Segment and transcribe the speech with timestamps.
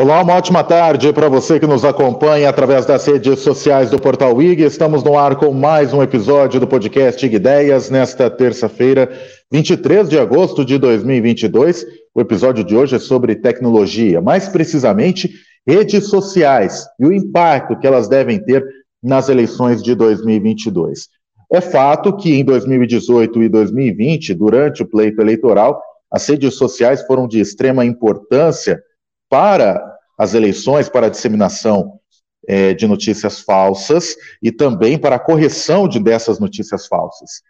[0.00, 4.40] Olá, uma ótima tarde para você que nos acompanha através das redes sociais do Portal
[4.40, 4.62] IG.
[4.62, 9.12] Estamos no ar com mais um episódio do podcast IG Ideias nesta terça-feira,
[9.52, 11.84] 23 de agosto de 2022.
[12.14, 15.30] O episódio de hoje é sobre tecnologia, mais precisamente
[15.68, 18.64] redes sociais e o impacto que elas devem ter
[19.02, 21.08] nas eleições de 2022.
[21.52, 25.78] É fato que em 2018 e 2020, durante o pleito eleitoral,
[26.10, 28.82] as redes sociais foram de extrema importância
[29.28, 29.89] para
[30.20, 31.98] as eleições, para a disseminação
[32.46, 37.40] é, de notícias falsas e também para a correção de dessas notícias falsas.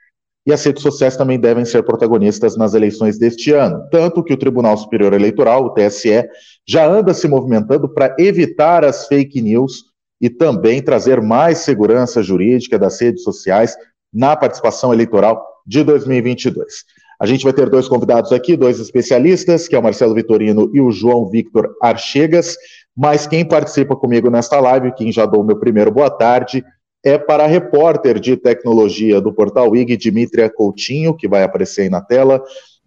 [0.46, 4.36] E as redes sociais também devem ser protagonistas nas eleições deste ano, tanto que o
[4.36, 6.28] Tribunal Superior Eleitoral, o TSE,
[6.64, 9.86] já anda se movimentando para evitar as fake news
[10.20, 13.76] e também trazer mais segurança jurídica das redes sociais
[14.14, 16.84] na participação eleitoral de 2022.
[17.20, 20.80] A gente vai ter dois convidados aqui, dois especialistas, que é o Marcelo Vitorino e
[20.80, 22.56] o João Victor Archegas.
[22.96, 26.64] Mas quem participa comigo nesta live, quem já dou o meu primeiro boa tarde,
[27.04, 31.90] é para a repórter de tecnologia do Portal IG, Dimitria Coutinho, que vai aparecer aí
[31.90, 32.42] na tela.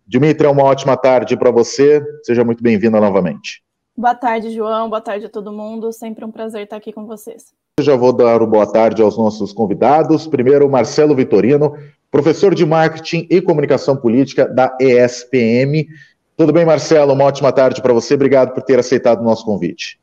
[0.07, 2.03] Dimitria, uma ótima tarde para você.
[2.23, 3.61] Seja muito bem-vinda novamente.
[3.95, 4.89] Boa tarde, João.
[4.89, 5.93] Boa tarde a todo mundo.
[5.93, 7.53] Sempre um prazer estar aqui com vocês.
[7.77, 10.25] Eu já vou dar o boa tarde aos nossos convidados.
[10.25, 11.75] Primeiro, Marcelo Vitorino,
[12.09, 15.87] professor de Marketing e Comunicação Política da ESPM.
[16.35, 17.13] Tudo bem, Marcelo?
[17.13, 18.15] Uma ótima tarde para você.
[18.15, 19.99] Obrigado por ter aceitado o nosso convite.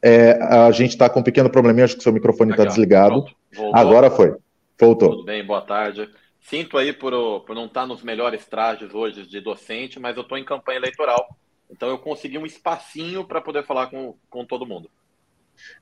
[0.00, 3.24] É, a gente está com um pequeno probleminha, acho que seu microfone está desligado.
[3.72, 4.36] Agora foi.
[4.78, 5.10] Voltou.
[5.10, 6.08] Tudo bem, boa tarde.
[6.48, 10.22] Sinto aí por, por não estar tá nos melhores trajes hoje de docente, mas eu
[10.22, 11.26] estou em campanha eleitoral.
[11.68, 14.88] Então eu consegui um espacinho para poder falar com, com todo mundo.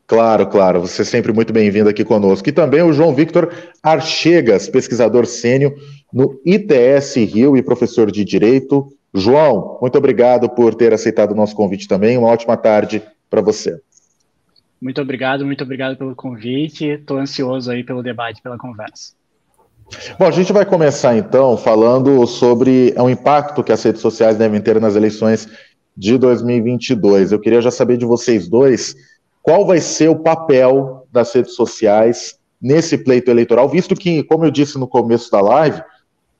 [0.06, 0.81] Claro, claro.
[0.81, 2.48] Você é sempre muito bem-vindo aqui conosco.
[2.48, 5.75] E também o João Victor Archegas, pesquisador sênior
[6.11, 8.91] no ITS Rio e professor de Direito.
[9.12, 12.17] João, muito obrigado por ter aceitado o nosso convite também.
[12.17, 13.78] Uma ótima tarde para você.
[14.81, 16.87] Muito obrigado, muito obrigado pelo convite.
[16.87, 19.12] Estou ansioso aí pelo debate, pela conversa.
[20.19, 24.61] Bom, a gente vai começar então falando sobre o impacto que as redes sociais devem
[24.61, 25.47] ter nas eleições
[25.97, 27.33] de 2022.
[27.33, 28.97] Eu queria já saber de vocês dois
[29.43, 34.50] qual vai ser o papel das redes sociais nesse pleito eleitoral, visto que, como eu
[34.50, 35.83] disse no começo da live,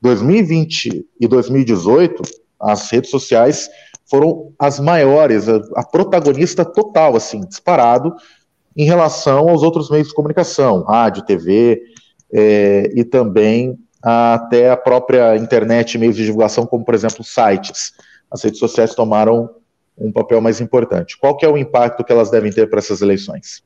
[0.00, 2.22] 2020 e 2018,
[2.59, 3.69] as redes sociais
[4.06, 8.15] foram as maiores, a, a protagonista total, assim, disparado,
[8.75, 11.83] em relação aos outros meios de comunicação, rádio, TV,
[12.34, 17.95] é, e também até a própria internet, meios de divulgação, como, por exemplo, sites.
[18.31, 19.49] As redes sociais tomaram
[19.97, 21.17] um papel mais importante.
[21.17, 23.62] Qual que é o impacto que elas devem ter para essas eleições?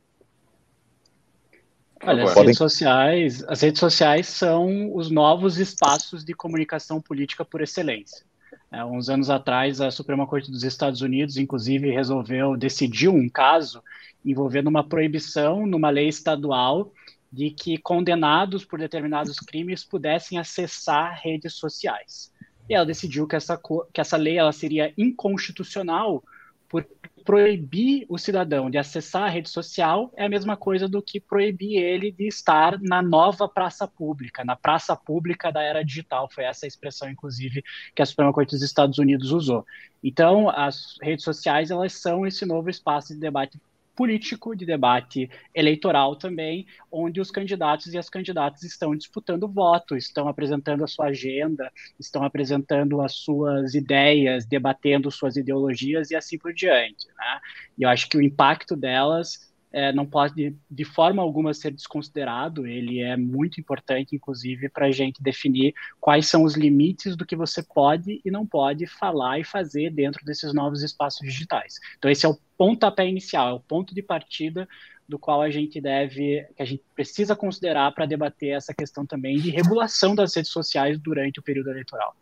[2.05, 7.61] Olha, as redes, sociais, as redes sociais são os novos espaços de comunicação política por
[7.61, 8.25] excelência.
[8.71, 13.83] É, uns anos atrás, a Suprema Corte dos Estados Unidos, inclusive, resolveu, decidiu um caso
[14.25, 16.93] envolvendo uma proibição numa lei estadual
[17.31, 22.33] de que condenados por determinados crimes pudessem acessar redes sociais
[22.69, 23.59] e ela decidiu que essa,
[23.93, 26.23] que essa lei ela seria inconstitucional
[26.69, 26.87] por
[27.25, 31.79] proibir o cidadão de acessar a rede social é a mesma coisa do que proibir
[31.79, 36.29] ele de estar na nova praça pública, na praça pública da era digital.
[36.31, 37.63] Foi essa a expressão, inclusive,
[37.95, 39.65] que a Suprema Corte dos Estados Unidos usou.
[40.03, 43.59] Então, as redes sociais elas são esse novo espaço de debate
[43.99, 50.29] político, de debate eleitoral também, onde os candidatos e as candidatas estão disputando voto, estão
[50.29, 56.55] apresentando a sua agenda, estão apresentando as suas ideias, debatendo suas ideologias e assim por
[56.55, 57.09] diante.
[57.09, 57.41] Né?
[57.77, 62.67] E eu acho que o impacto delas é, não pode de forma alguma ser desconsiderado,
[62.67, 67.37] ele é muito importante, inclusive, para a gente definir quais são os limites do que
[67.37, 71.75] você pode e não pode falar e fazer dentro desses novos espaços digitais.
[71.99, 74.69] Então, esse é o pontapé inicial, é o ponto de partida
[75.09, 79.39] do qual a gente deve, que a gente precisa considerar para debater essa questão também
[79.39, 82.15] de regulação das redes sociais durante o período eleitoral.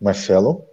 [0.00, 0.64] Marcelo?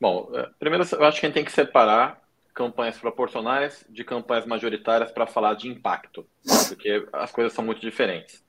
[0.00, 2.22] Bom, é, primeiro eu acho que a gente tem que separar
[2.54, 6.26] campanhas proporcionais de campanhas majoritárias para falar de impacto,
[6.68, 8.44] porque as coisas são muito diferentes.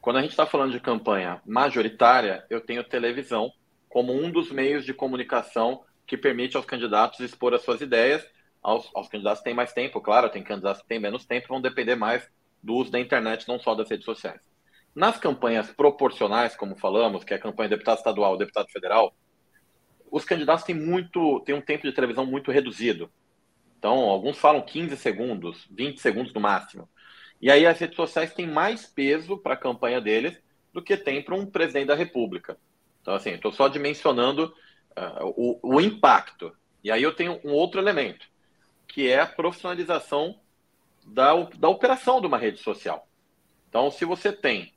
[0.00, 3.52] Quando a gente está falando de campanha majoritária, eu tenho televisão
[3.88, 8.26] como um dos meios de comunicação que permite aos candidatos expor as suas ideias.
[8.62, 11.60] Aos, aos candidatos que têm mais tempo, claro, tem candidatos que têm menos tempo, vão
[11.60, 12.28] depender mais
[12.62, 14.40] do uso da internet, não só das redes sociais.
[14.94, 19.14] Nas campanhas proporcionais, como falamos, que é a campanha de deputado estadual, deputado federal,
[20.10, 23.10] os candidatos têm muito, têm um tempo de televisão muito reduzido.
[23.80, 26.86] Então, alguns falam 15 segundos, 20 segundos no máximo.
[27.40, 30.38] E aí as redes sociais têm mais peso para a campanha deles
[30.70, 32.58] do que tem para um presidente da República.
[33.00, 34.54] Então, assim, estou só dimensionando
[34.90, 36.54] uh, o, o impacto.
[36.84, 38.26] E aí eu tenho um outro elemento,
[38.86, 40.38] que é a profissionalização
[41.06, 43.08] da, da operação de uma rede social.
[43.70, 44.74] Então, se você tem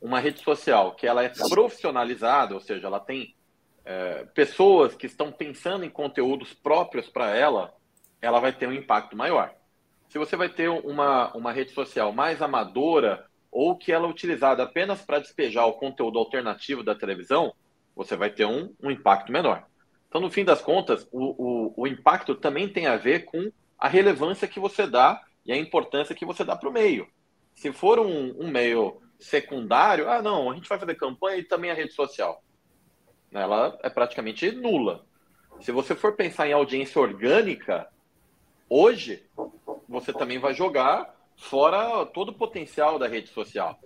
[0.00, 3.34] uma rede social que ela é profissionalizada, ou seja, ela tem
[3.84, 7.76] é, pessoas que estão pensando em conteúdos próprios para ela,
[8.26, 9.54] ela vai ter um impacto maior.
[10.08, 14.62] Se você vai ter uma, uma rede social mais amadora ou que ela é utilizada
[14.62, 17.54] apenas para despejar o conteúdo alternativo da televisão,
[17.94, 19.64] você vai ter um, um impacto menor.
[20.08, 23.88] Então, no fim das contas, o, o, o impacto também tem a ver com a
[23.88, 27.08] relevância que você dá e a importância que você dá para o meio.
[27.54, 31.70] Se for um, um, meio secundário, ah, não, a gente vai fazer campanha e também
[31.70, 32.42] a rede social.
[33.32, 35.04] Ela é praticamente nula.
[35.60, 37.88] Se você for pensar em audiência orgânica,
[38.68, 39.22] hoje
[39.88, 43.78] você também vai jogar fora todo o potencial da rede social.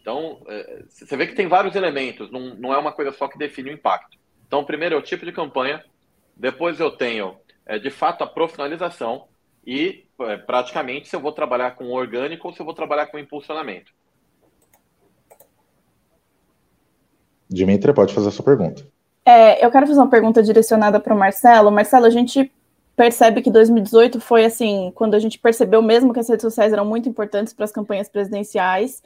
[0.00, 3.38] Então, é, você vê que tem vários elementos, não, não é uma coisa só que
[3.38, 4.16] define o impacto.
[4.46, 5.84] Então, primeiro é o tipo de campanha,
[6.34, 7.36] depois eu tenho,
[7.66, 9.28] é, de fato, a profissionalização
[9.66, 13.18] e, é, praticamente, se eu vou trabalhar com orgânico ou se eu vou trabalhar com
[13.18, 13.92] impulsionamento.
[17.50, 18.86] Dimitri, pode fazer a sua pergunta.
[19.24, 21.70] É, eu quero fazer uma pergunta direcionada para o Marcelo.
[21.70, 22.50] Marcelo, a gente
[22.98, 26.84] percebe que 2018 foi assim, quando a gente percebeu mesmo que as redes sociais eram
[26.84, 29.04] muito importantes para as campanhas presidenciais.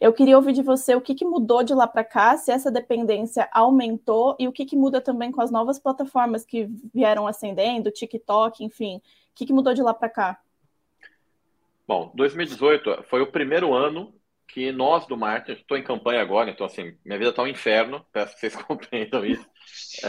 [0.00, 2.70] Eu queria ouvir de você o que, que mudou de lá para cá, se essa
[2.70, 7.90] dependência aumentou e o que, que muda também com as novas plataformas que vieram ascendendo,
[7.90, 8.96] TikTok, enfim.
[8.96, 9.00] O
[9.34, 10.40] que, que mudou de lá para cá?
[11.86, 14.10] Bom, 2018 foi o primeiro ano
[14.46, 18.04] que nós do marketing, estou em campanha agora, então assim, minha vida está um inferno,
[18.12, 19.48] peço que vocês compreendam isso.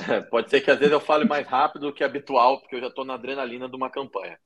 [0.09, 2.81] É, pode ser que às vezes eu fale mais rápido do que habitual, porque eu
[2.81, 4.39] já estou na adrenalina de uma campanha.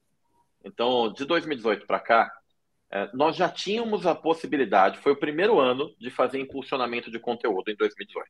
[0.63, 2.31] Então, de 2018 para cá,
[2.91, 7.69] é, nós já tínhamos a possibilidade, foi o primeiro ano de fazer impulsionamento de conteúdo
[7.69, 8.29] em 2018.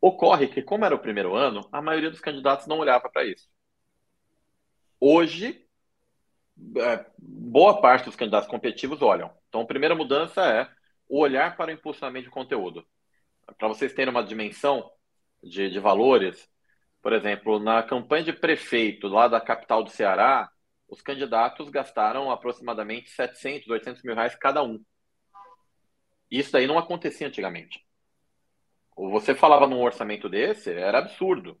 [0.00, 3.48] Ocorre que, como era o primeiro ano, a maioria dos candidatos não olhava para isso.
[5.00, 5.67] Hoje,
[6.76, 9.32] é, boa parte dos candidatos competitivos olham.
[9.48, 10.68] Então, a primeira mudança é
[11.08, 12.86] o olhar para o impulsionamento de conteúdo.
[13.56, 14.90] Para vocês terem uma dimensão
[15.42, 16.48] de, de valores,
[17.00, 20.50] por exemplo, na campanha de prefeito lá da capital do Ceará,
[20.88, 24.82] os candidatos gastaram aproximadamente 700, 800 mil reais cada um.
[26.30, 27.80] Isso daí não acontecia antigamente.
[28.96, 31.60] Você falava num orçamento desse, era absurdo.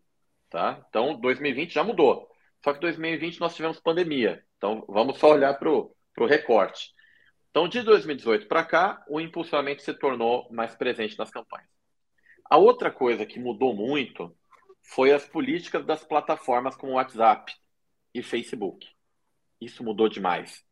[0.50, 0.84] Tá?
[0.88, 2.28] Então, 2020 já mudou.
[2.64, 4.44] Só que 2020 nós tivemos pandemia.
[4.58, 6.92] Então, vamos só olhar para o recorte.
[7.50, 11.68] Então, de 2018 para cá, o impulsionamento se tornou mais presente nas campanhas.
[12.50, 14.36] A outra coisa que mudou muito
[14.82, 17.52] foi as políticas das plataformas como WhatsApp
[18.14, 18.86] e Facebook.
[19.60, 20.64] Isso mudou demais.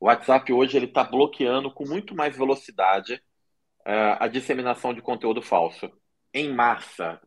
[0.00, 3.14] O WhatsApp hoje ele está bloqueando com muito mais velocidade
[3.86, 5.90] uh, a disseminação de conteúdo falso
[6.34, 7.20] em massa.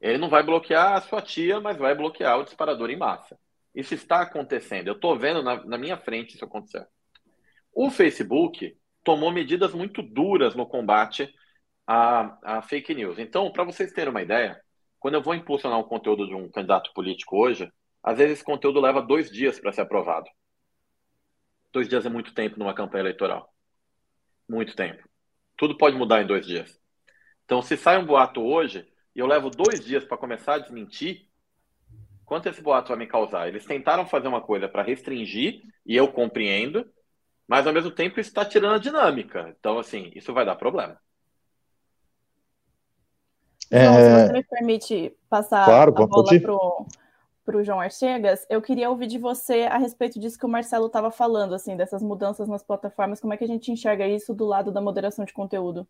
[0.00, 3.38] Ele não vai bloquear a sua tia, mas vai bloquear o disparador em massa.
[3.74, 4.88] Isso está acontecendo.
[4.88, 6.86] Eu estou vendo na, na, minha frente isso acontecer.
[7.72, 11.32] O Facebook tomou medidas muito duras no combate
[11.86, 13.18] à, à fake news.
[13.18, 14.60] Então, para vocês terem uma ideia,
[15.00, 17.70] quando eu vou impulsionar o conteúdo de um candidato político hoje,
[18.02, 20.28] às vezes esse conteúdo leva dois dias para ser aprovado.
[21.72, 23.52] Dois dias é muito tempo numa campanha eleitoral.
[24.48, 25.02] Muito tempo.
[25.56, 26.78] Tudo pode mudar em dois dias.
[27.44, 31.28] Então, se sai um boato hoje e eu levo dois dias para começar a desmentir,
[32.24, 33.48] quanto esse boato vai me causar?
[33.48, 36.88] Eles tentaram fazer uma coisa para restringir, e eu compreendo,
[37.46, 39.54] mas ao mesmo tempo isso está tirando a dinâmica.
[39.58, 40.98] Então, assim, isso vai dar problema.
[43.70, 43.86] É...
[43.86, 46.24] Se você me permite passar claro, a bola
[47.44, 50.86] para o João Archegas, eu queria ouvir de você a respeito disso que o Marcelo
[50.86, 54.44] estava falando, assim, dessas mudanças nas plataformas, como é que a gente enxerga isso do
[54.44, 55.88] lado da moderação de conteúdo?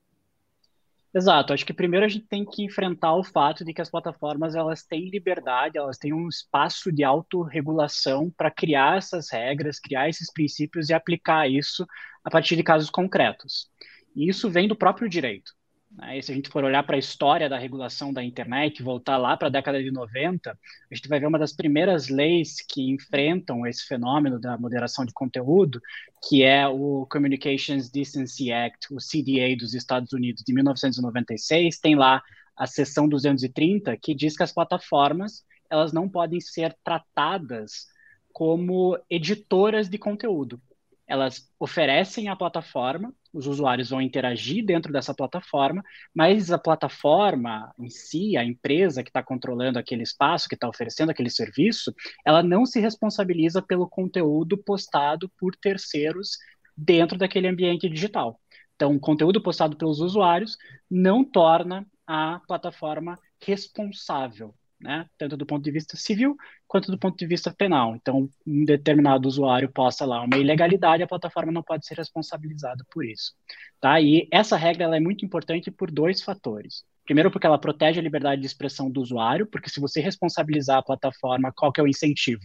[1.14, 4.54] Exato, acho que primeiro a gente tem que enfrentar o fato de que as plataformas
[4.54, 10.32] elas têm liberdade, elas têm um espaço de autorregulação para criar essas regras, criar esses
[10.32, 11.86] princípios e aplicar isso
[12.24, 13.70] a partir de casos concretos.
[14.16, 15.52] E isso vem do próprio direito.
[15.96, 16.20] Né?
[16.20, 19.48] Se a gente for olhar para a história da regulação da internet, voltar lá para
[19.48, 23.86] a década de 90, a gente vai ver uma das primeiras leis que enfrentam esse
[23.86, 25.80] fenômeno da moderação de conteúdo,
[26.28, 31.78] que é o Communications Decency Act, o CDA dos Estados Unidos, de 1996.
[31.78, 32.22] Tem lá
[32.56, 37.86] a seção 230, que diz que as plataformas elas não podem ser tratadas
[38.30, 40.60] como editoras de conteúdo
[41.06, 45.82] elas oferecem a plataforma, os usuários vão interagir dentro dessa plataforma,
[46.14, 51.10] mas a plataforma em si, a empresa que está controlando aquele espaço, que está oferecendo
[51.10, 51.94] aquele serviço,
[52.24, 56.36] ela não se responsabiliza pelo conteúdo postado por terceiros
[56.76, 58.40] dentro daquele ambiente digital.
[58.74, 60.56] Então, o conteúdo postado pelos usuários
[60.90, 65.06] não torna a plataforma responsável né?
[65.16, 66.36] Tanto do ponto de vista civil
[66.72, 67.94] quanto do ponto de vista penal.
[67.94, 73.04] Então, um determinado usuário possa lá uma ilegalidade, a plataforma não pode ser responsabilizada por
[73.04, 73.34] isso,
[73.78, 74.00] tá?
[74.00, 76.82] E essa regra ela é muito importante por dois fatores.
[77.04, 80.82] Primeiro, porque ela protege a liberdade de expressão do usuário, porque se você responsabilizar a
[80.82, 82.40] plataforma, qual que é o incentivo?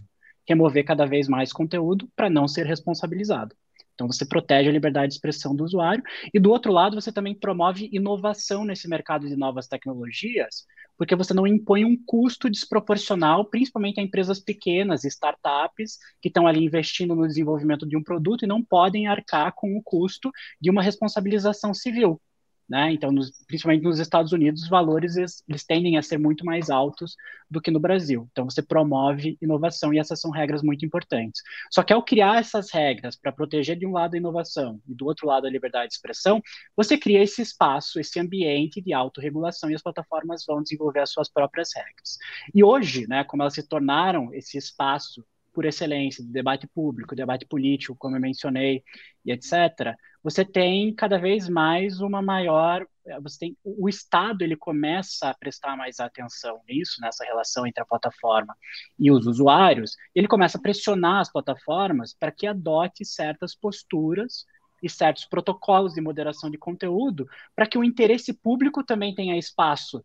[0.45, 3.55] Remover cada vez mais conteúdo para não ser responsabilizado.
[3.97, 6.03] Então, você protege a liberdade de expressão do usuário.
[6.31, 11.33] E, do outro lado, você também promove inovação nesse mercado de novas tecnologias, porque você
[11.33, 17.27] não impõe um custo desproporcional, principalmente a empresas pequenas, startups, que estão ali investindo no
[17.27, 22.21] desenvolvimento de um produto e não podem arcar com o custo de uma responsabilização civil.
[22.69, 22.91] Né?
[22.91, 27.15] Então, nos, principalmente nos Estados Unidos, os valores eles, tendem a ser muito mais altos
[27.49, 28.27] do que no Brasil.
[28.31, 31.41] Então, você promove inovação e essas são regras muito importantes.
[31.71, 35.05] Só que ao criar essas regras para proteger de um lado a inovação e do
[35.05, 36.41] outro lado a liberdade de expressão,
[36.75, 41.29] você cria esse espaço, esse ambiente de autorregulação e as plataformas vão desenvolver as suas
[41.29, 42.17] próprias regras.
[42.53, 45.23] E hoje, né, como elas se tornaram esse espaço
[45.57, 48.83] por excelência, de debate público, debate político, como eu mencionei,
[49.25, 49.95] e etc.,
[50.27, 52.85] você tem cada vez mais uma maior,
[53.21, 57.85] você tem o Estado ele começa a prestar mais atenção nisso, nessa relação entre a
[57.85, 58.53] plataforma
[58.99, 64.45] e os usuários, ele começa a pressionar as plataformas para que adote certas posturas
[64.83, 70.03] e certos protocolos de moderação de conteúdo para que o interesse público também tenha espaço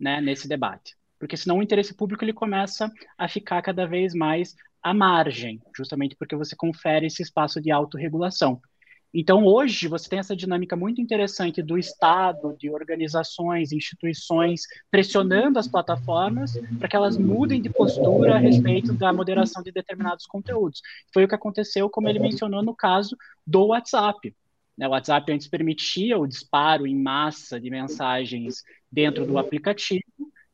[0.00, 0.96] né, nesse debate.
[1.18, 6.16] Porque senão o interesse público ele começa a ficar cada vez mais à margem, justamente
[6.16, 8.62] porque você confere esse espaço de autorregulação.
[9.12, 15.66] Então, hoje, você tem essa dinâmica muito interessante do Estado, de organizações, instituições, pressionando as
[15.66, 20.82] plataformas para que elas mudem de postura a respeito da moderação de determinados conteúdos.
[21.12, 24.34] Foi o que aconteceu, como ele mencionou, no caso do WhatsApp.
[24.76, 28.62] Né, o WhatsApp antes permitia o disparo em massa de mensagens
[28.92, 30.02] dentro do aplicativo,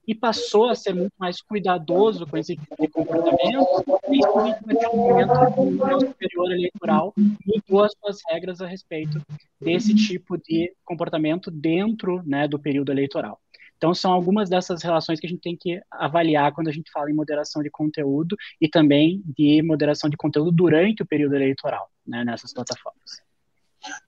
[0.06, 5.32] e passou a ser muito mais cuidadoso com esse tipo de comportamento, principalmente naquele momento
[5.32, 9.20] que o Tribunal Superior Eleitoral mudou as suas regras a respeito
[9.61, 13.40] desse tipo de comportamento dentro né, do período eleitoral.
[13.76, 17.11] Então, são algumas dessas relações que a gente tem que avaliar quando a gente fala
[17.11, 22.25] em moderação de conteúdo e também de moderação de conteúdo durante o período eleitoral, né,
[22.25, 23.23] nessas plataformas.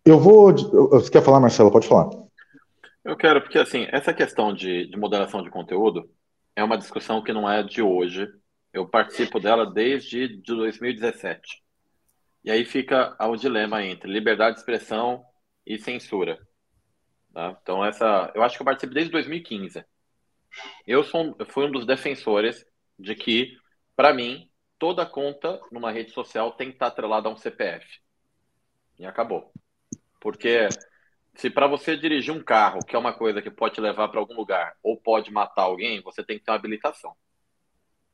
[0.05, 0.55] Eu vou.
[0.91, 1.71] Você quer falar, Marcelo?
[1.71, 2.26] Pode falar.
[3.07, 6.11] Eu quero, porque assim, essa questão de, de moderação de conteúdo
[6.57, 8.27] é uma discussão que não é de hoje.
[8.73, 11.63] Eu participo dela desde de 2017.
[12.43, 15.25] E aí fica o dilema entre liberdade de expressão
[15.65, 16.37] e censura.
[17.33, 17.57] Tá?
[17.63, 19.85] Então, essa, eu acho que eu participo desde 2015.
[20.85, 22.67] Eu, sou, eu fui um dos defensores
[22.99, 23.57] de que,
[23.95, 27.87] para mim, toda conta numa rede social tem que estar atrelada a um CPF.
[28.99, 29.53] E acabou.
[30.21, 30.69] Porque
[31.37, 34.19] se para você dirigir um carro, que é uma coisa que pode te levar para
[34.19, 37.15] algum lugar ou pode matar alguém, você tem que ter uma habilitação.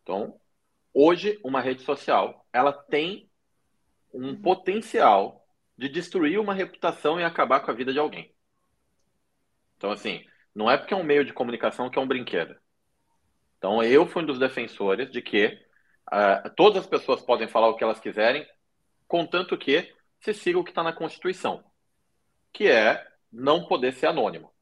[0.02, 0.41] Então,
[0.93, 3.31] hoje uma rede social, ela tem
[4.12, 5.47] um potencial
[5.79, 8.35] de destruir uma reputação e acabar com a vida de alguém.
[9.76, 12.57] Então, assim, não é porque é um meio de comunicação que é um brinquedo.
[13.57, 15.47] Então, eu fui um dos defensores de que
[16.12, 18.45] uh, todas as pessoas podem falar o que elas quiserem,
[19.07, 21.64] contanto que se siga o que está na Constituição,
[22.52, 24.53] que é não poder ser anônimo.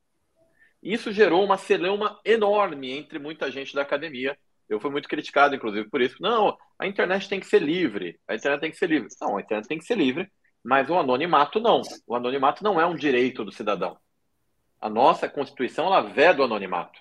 [0.83, 4.39] Isso gerou uma celeuma enorme entre muita gente da academia.
[4.69, 6.17] Eu fui muito criticado, inclusive, por isso.
[6.21, 8.19] Não, a internet tem que ser livre.
[8.27, 9.09] A internet tem que ser livre.
[9.21, 10.31] Não, a internet tem que ser livre,
[10.62, 11.83] mas o anonimato não.
[12.07, 13.99] O anonimato não é um direito do cidadão.
[14.81, 16.99] A nossa Constituição, ela veda o anonimato.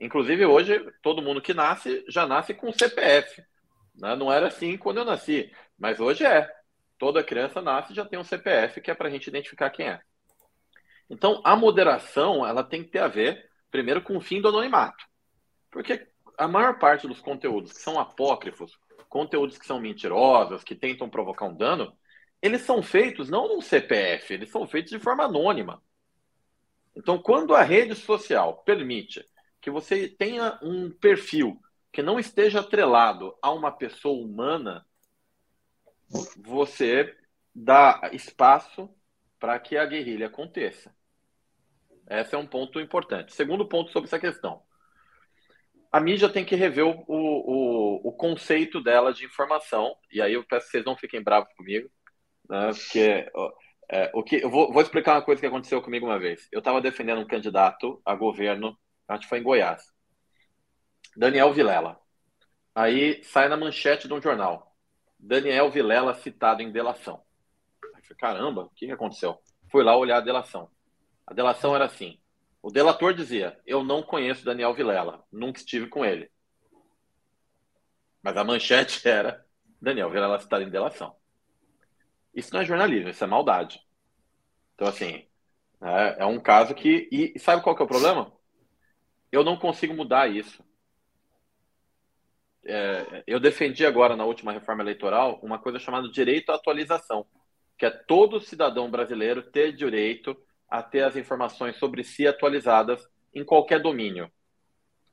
[0.00, 3.44] Inclusive, hoje, todo mundo que nasce já nasce com CPF.
[3.94, 4.16] Né?
[4.16, 6.50] Não era assim quando eu nasci, mas hoje é.
[6.98, 9.88] Toda criança nasce e já tem um CPF que é para a gente identificar quem
[9.88, 10.00] é.
[11.10, 15.04] Então, a moderação, ela tem que ter a ver, primeiro, com o fim do anonimato.
[15.68, 16.06] Porque
[16.38, 21.46] a maior parte dos conteúdos que são apócrifos, conteúdos que são mentirosos, que tentam provocar
[21.46, 21.92] um dano,
[22.40, 25.82] eles são feitos não num CPF, eles são feitos de forma anônima.
[26.96, 29.24] Então, quando a rede social permite
[29.60, 31.60] que você tenha um perfil
[31.92, 34.86] que não esteja atrelado a uma pessoa humana,
[36.38, 37.16] você
[37.54, 38.88] dá espaço
[39.38, 40.94] para que a guerrilha aconteça.
[42.10, 43.32] Esse é um ponto importante.
[43.32, 44.60] Segundo ponto sobre essa questão.
[45.92, 50.44] A mídia tem que rever o, o, o conceito dela de informação, e aí eu
[50.44, 51.90] peço que vocês não fiquem bravos comigo,
[52.48, 53.28] né, porque
[53.90, 56.48] é, o que, eu vou, vou, explicar uma coisa que aconteceu comigo uma vez.
[56.52, 59.82] Eu estava defendendo um candidato a governo, acho que foi em Goiás,
[61.16, 62.00] Daniel Vilela.
[62.72, 64.76] Aí sai na manchete de um jornal,
[65.18, 67.20] Daniel Vilela citado em delação.
[67.94, 69.38] Aí caramba, o que, que aconteceu?
[69.72, 70.70] Fui lá olhar a delação.
[71.30, 72.20] A delação era assim:
[72.60, 76.28] o delator dizia, eu não conheço Daniel Vilela, nunca estive com ele.
[78.20, 79.46] Mas a manchete era
[79.80, 81.16] Daniel Vilela citado em delação.
[82.34, 83.80] Isso não é jornalismo, isso é maldade.
[84.74, 85.24] Então, assim,
[85.80, 87.08] é, é um caso que.
[87.12, 88.32] E sabe qual que é o problema?
[89.30, 90.64] Eu não consigo mudar isso.
[92.64, 97.24] É, eu defendi agora na última reforma eleitoral uma coisa chamada direito à atualização,
[97.78, 100.36] que é todo cidadão brasileiro ter direito
[100.70, 104.30] a ter as informações sobre si atualizadas em qualquer domínio.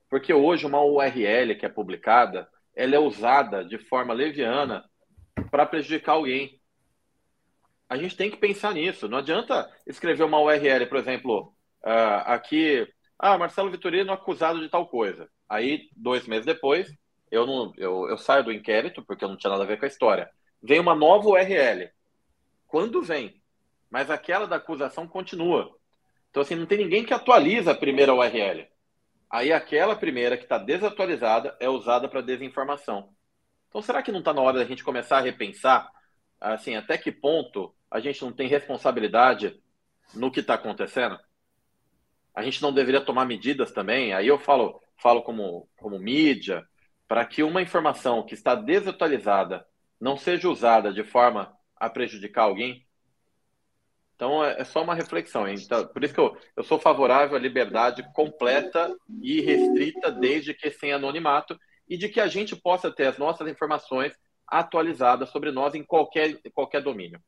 [0.09, 4.87] Porque hoje uma URL que é publicada, ela é usada de forma leviana
[5.49, 6.61] para prejudicar alguém.
[7.89, 9.07] A gente tem que pensar nisso.
[9.07, 12.87] Não adianta escrever uma URL, por exemplo, uh, aqui,
[13.17, 15.27] ah, Marcelo Vitorino acusado de tal coisa.
[15.49, 16.93] Aí, dois meses depois,
[17.31, 19.85] eu, não, eu, eu saio do inquérito, porque eu não tinha nada a ver com
[19.85, 20.29] a história.
[20.61, 21.89] Vem uma nova URL.
[22.67, 23.41] Quando vem?
[23.89, 25.75] Mas aquela da acusação continua.
[26.29, 28.67] Então, assim, não tem ninguém que atualiza a primeira URL.
[29.29, 33.13] Aí aquela primeira que está desatualizada é usada para desinformação.
[33.67, 35.91] Então, será que não está na hora da gente começar a repensar,
[36.39, 39.61] assim, até que ponto a gente não tem responsabilidade
[40.13, 41.19] no que está acontecendo?
[42.33, 44.13] A gente não deveria tomar medidas também?
[44.13, 46.65] Aí eu falo, falo como, como mídia,
[47.07, 49.65] para que uma informação que está desatualizada
[49.99, 52.86] não seja usada de forma a prejudicar alguém?
[54.17, 55.47] Então é, é só uma reflexão.
[55.47, 60.71] Então, por isso que eu, eu sou favorável à liberdade completa e restrita, desde que
[60.71, 61.57] sem anonimato,
[61.87, 64.11] e de que a gente possa ter as nossas informações
[64.47, 67.19] atualizadas sobre nós em qualquer, qualquer domínio.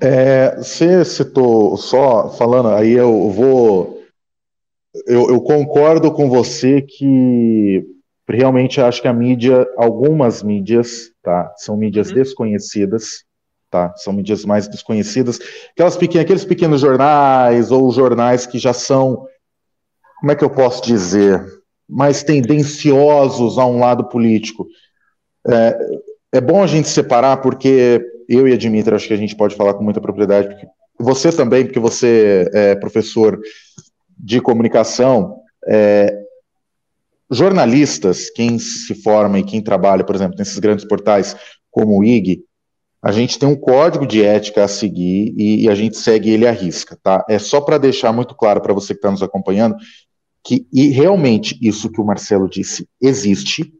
[0.00, 4.02] É, você citou só falando, aí eu vou.
[5.06, 7.82] Eu, eu, concordo com você que
[8.28, 12.14] realmente acho que a mídia, algumas mídias, tá, são mídias uhum.
[12.14, 13.24] desconhecidas,
[13.72, 13.94] tá?
[13.96, 15.40] São mídias mais desconhecidas.
[15.72, 19.26] Aquelas pequenas, aqueles pequenos jornais ou jornais que já são,
[20.20, 21.42] como é que eu posso dizer,
[21.88, 24.66] mais tendenciosos a um lado político.
[25.48, 25.78] É,
[26.34, 29.56] é bom a gente separar porque eu e a Dimitra acho que a gente pode
[29.56, 30.66] falar com muita propriedade, porque
[31.00, 33.40] você também, porque você é professor
[34.18, 36.14] de comunicação, é,
[37.30, 41.34] jornalistas, quem se forma e quem trabalha, por exemplo, nesses grandes portais
[41.70, 42.44] como o IG,
[43.02, 46.46] a gente tem um código de ética a seguir e, e a gente segue ele
[46.46, 47.24] à risca, tá?
[47.28, 49.76] É só para deixar muito claro para você que está nos acompanhando
[50.44, 53.72] que e realmente isso que o Marcelo disse existe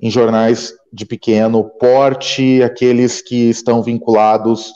[0.00, 4.72] em jornais de pequeno porte, aqueles que estão vinculados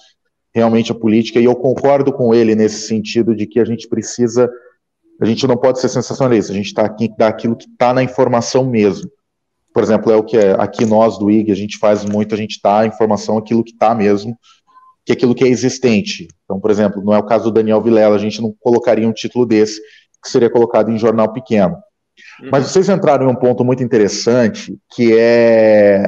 [0.54, 4.50] realmente à política, e eu concordo com ele nesse sentido de que a gente precisa,
[5.18, 8.68] a gente não pode ser sensacionalista, a gente está aqui daquilo que está na informação
[8.68, 9.10] mesmo
[9.72, 12.38] por exemplo, é o que é, aqui nós do IG a gente faz muito, a
[12.38, 14.36] gente dá a informação aquilo que está mesmo,
[15.04, 16.28] que é aquilo que é existente.
[16.44, 19.12] Então, por exemplo, não é o caso do Daniel Vilela, a gente não colocaria um
[19.12, 19.80] título desse
[20.22, 21.74] que seria colocado em jornal pequeno.
[22.40, 22.50] Uhum.
[22.52, 26.06] Mas vocês entraram em um ponto muito interessante, que é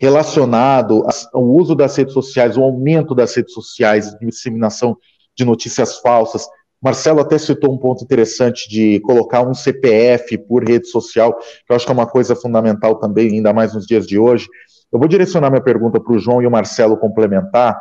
[0.00, 4.96] relacionado ao uso das redes sociais, o aumento das redes sociais, disseminação
[5.36, 6.46] de notícias falsas,
[6.80, 11.76] Marcelo até citou um ponto interessante de colocar um CPF por rede social, que eu
[11.76, 14.46] acho que é uma coisa fundamental também, ainda mais nos dias de hoje.
[14.92, 17.76] Eu vou direcionar minha pergunta para o João e o Marcelo complementar,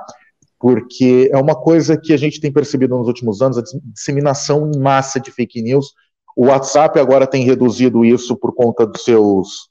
[0.60, 4.79] porque é uma coisa que a gente tem percebido nos últimos anos, a disseminação em
[4.79, 5.93] massa de fake news.
[6.36, 9.69] O WhatsApp agora tem reduzido isso por conta dos seus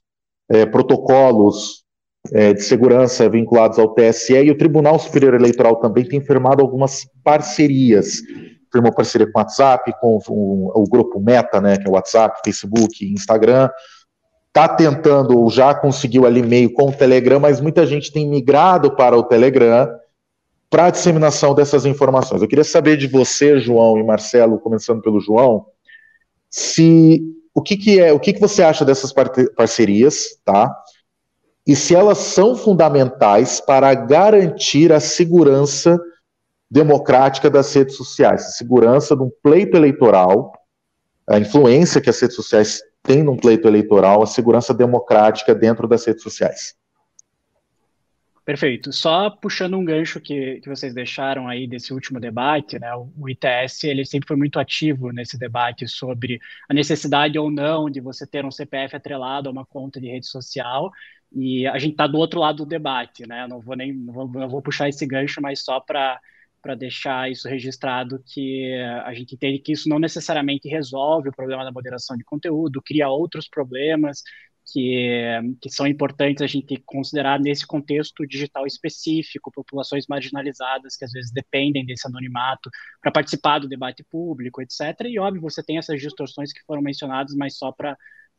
[0.49, 1.83] é, protocolos
[2.31, 7.05] é, de segurança vinculados ao TSE, e o Tribunal Superior Eleitoral também tem firmado algumas
[7.23, 8.21] parcerias
[8.71, 12.41] firmou parceria com o WhatsApp, com o, o, grupo Meta, né, que é o WhatsApp,
[12.43, 13.69] Facebook, Instagram.
[14.47, 18.95] Está tentando, ou já conseguiu ali meio com o Telegram, mas muita gente tem migrado
[18.95, 19.87] para o Telegram
[20.69, 22.41] para a disseminação dessas informações.
[22.41, 25.65] Eu queria saber de você, João e Marcelo, começando pelo João,
[26.49, 27.21] se
[27.53, 29.13] o que, que é, o que, que você acha dessas
[29.55, 30.75] parcerias, tá?
[31.65, 35.99] E se elas são fundamentais para garantir a segurança
[36.69, 40.53] democrática das redes sociais, segurança de um pleito eleitoral,
[41.27, 46.05] a influência que as redes sociais têm num pleito eleitoral, a segurança democrática dentro das
[46.05, 46.75] redes sociais.
[48.47, 48.93] Perfeito.
[48.93, 52.89] Só puxando um gancho que, que vocês deixaram aí desse último debate, né?
[52.95, 57.99] O ITS ele sempre foi muito ativo nesse debate sobre a necessidade ou não de
[57.99, 60.89] você ter um CPF atrelado a uma conta de rede social.
[61.29, 63.45] E a gente está do outro lado do debate, né?
[63.49, 66.17] Não vou nem não vou, não vou puxar esse gancho, mas só para
[66.67, 68.73] para deixar isso registrado que
[69.05, 73.07] a gente entende que isso não necessariamente resolve o problema da moderação de conteúdo, cria
[73.07, 74.21] outros problemas
[74.65, 81.11] que, que são importantes a gente considerar nesse contexto digital específico, populações marginalizadas que às
[81.13, 82.69] vezes dependem desse anonimato
[83.01, 85.05] para participar do debate público, etc.
[85.05, 87.95] E óbvio, você tem essas distorções que foram mencionadas, mas só para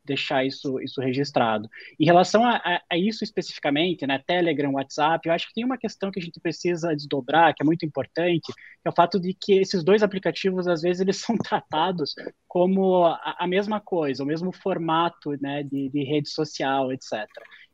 [0.09, 1.69] deixar isso, isso registrado.
[1.99, 5.79] Em relação a, a, a, isso especificamente, né, Telegram, WhatsApp, eu acho que tem uma
[5.79, 9.35] questão que a gente precisa desdobrar, que é muito importante, que é o fato de
[9.35, 12.15] que esses dois aplicativos, às vezes, eles são tratados
[12.47, 17.27] como a, a mesma coisa, o mesmo formato né, de, de rede social, etc.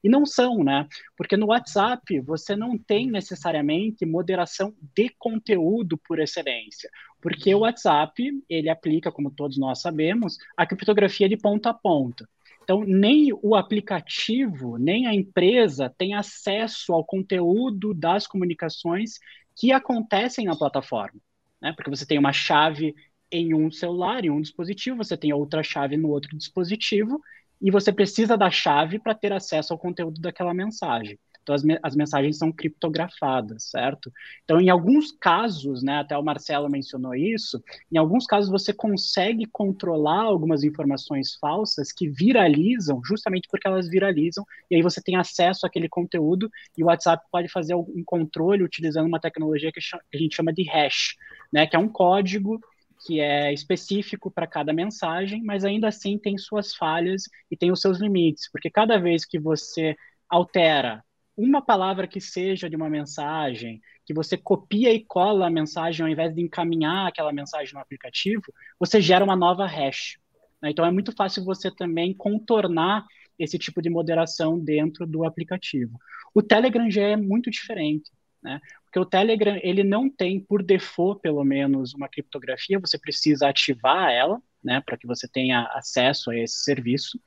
[0.05, 0.87] E não são, né?
[1.17, 6.91] Porque no WhatsApp você não tem necessariamente moderação de conteúdo por excelência,
[7.25, 12.29] porque o WhatsApp ele aplica, como todos nós sabemos, a criptografia de ponta a ponta.
[12.63, 19.15] Então, nem o aplicativo, nem a empresa tem acesso ao conteúdo das comunicações
[19.57, 21.19] que acontecem na plataforma.
[21.63, 21.73] Né?
[21.73, 22.95] Porque você tem uma chave
[23.33, 27.19] em um celular, em um dispositivo, você tem outra chave no outro dispositivo,
[27.59, 31.19] e você precisa da chave para ter acesso ao conteúdo daquela mensagem.
[31.45, 34.11] Então, as, me as, mensagens são criptografadas, certo?
[34.43, 39.45] Então, em alguns casos, né, até o Marcelo mencionou isso, em alguns casos você consegue
[39.47, 45.67] controlar algumas informações falsas que viralizam, justamente porque elas viralizam, e aí você tem acesso
[45.67, 50.35] àquele conteúdo, e o WhatsApp pode fazer um controle utilizando uma tecnologia que a gente
[50.35, 51.15] chama de hash,
[51.53, 52.59] né, que é um código
[53.07, 57.81] que é específico para cada mensagem, mas ainda assim tem suas falhas e tem os
[57.81, 59.95] seus limites, porque cada vez que você
[60.29, 61.05] altera
[61.37, 66.11] uma palavra que seja de uma mensagem, que você copia e cola a mensagem ao
[66.11, 68.43] invés de encaminhar aquela mensagem no aplicativo,
[68.79, 70.19] você gera uma nova hash.
[70.63, 70.71] Né?
[70.71, 73.05] Então é muito fácil você também contornar
[73.39, 75.99] esse tipo de moderação dentro do aplicativo.
[76.33, 78.11] O Telegram já é muito diferente.
[78.43, 78.61] Né?
[78.85, 84.11] Porque o Telegram ele não tem por default, pelo menos, uma criptografia, você precisa ativar
[84.11, 87.19] ela, né, para que você tenha acesso a esse serviço.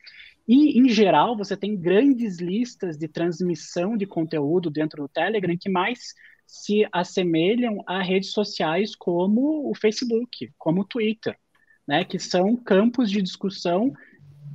[0.47, 5.69] E, em geral, você tem grandes listas de transmissão de conteúdo dentro do Telegram que
[5.69, 6.13] mais
[6.45, 11.37] se assemelham a redes sociais como o Facebook, como o Twitter,
[11.85, 13.91] né, que são campos de discussão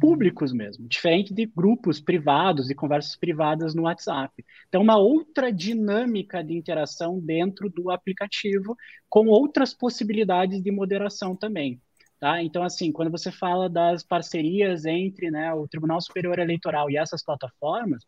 [0.01, 4.45] públicos mesmo, diferente de grupos privados e conversas privadas no WhatsApp.
[4.69, 8.77] Então, uma outra dinâmica de interação dentro do aplicativo,
[9.09, 11.81] com outras possibilidades de moderação também.
[12.23, 12.41] Tá?
[12.41, 17.21] Então, assim, quando você fala das parcerias entre né, o Tribunal Superior Eleitoral e essas
[17.21, 18.05] plataformas,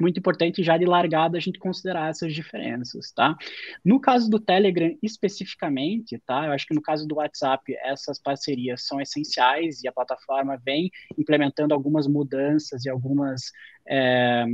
[0.00, 3.36] muito importante já de largada a gente considerar essas diferenças, tá?
[3.84, 6.46] No caso do Telegram especificamente, tá?
[6.46, 10.90] Eu acho que no caso do WhatsApp essas parcerias são essenciais e a plataforma vem
[11.18, 13.52] implementando algumas mudanças e algumas
[13.88, 14.44] é,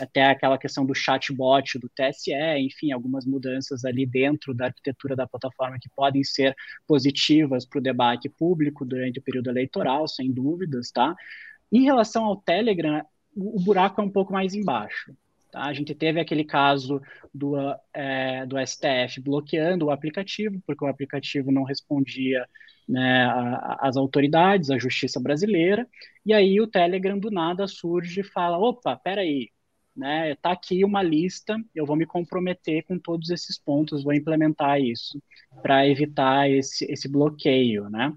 [0.00, 5.26] até aquela questão do chatbot do TSE, enfim, algumas mudanças ali dentro da arquitetura da
[5.26, 6.54] plataforma que podem ser
[6.86, 11.14] positivas para o debate público durante o período eleitoral, sem dúvidas, tá?
[11.70, 13.04] Em relação ao Telegram,
[13.38, 15.14] o buraco é um pouco mais embaixo.
[15.50, 15.64] Tá?
[15.64, 17.00] A gente teve aquele caso
[17.32, 17.56] do,
[17.94, 22.46] é, do STF bloqueando o aplicativo, porque o aplicativo não respondia
[22.88, 23.28] né,
[23.80, 25.86] às autoridades, à justiça brasileira,
[26.24, 29.50] e aí o Telegram do nada surge e fala: opa, peraí,
[29.94, 34.80] né, tá aqui uma lista, eu vou me comprometer com todos esses pontos, vou implementar
[34.80, 35.20] isso
[35.60, 38.12] para evitar esse, esse bloqueio, né?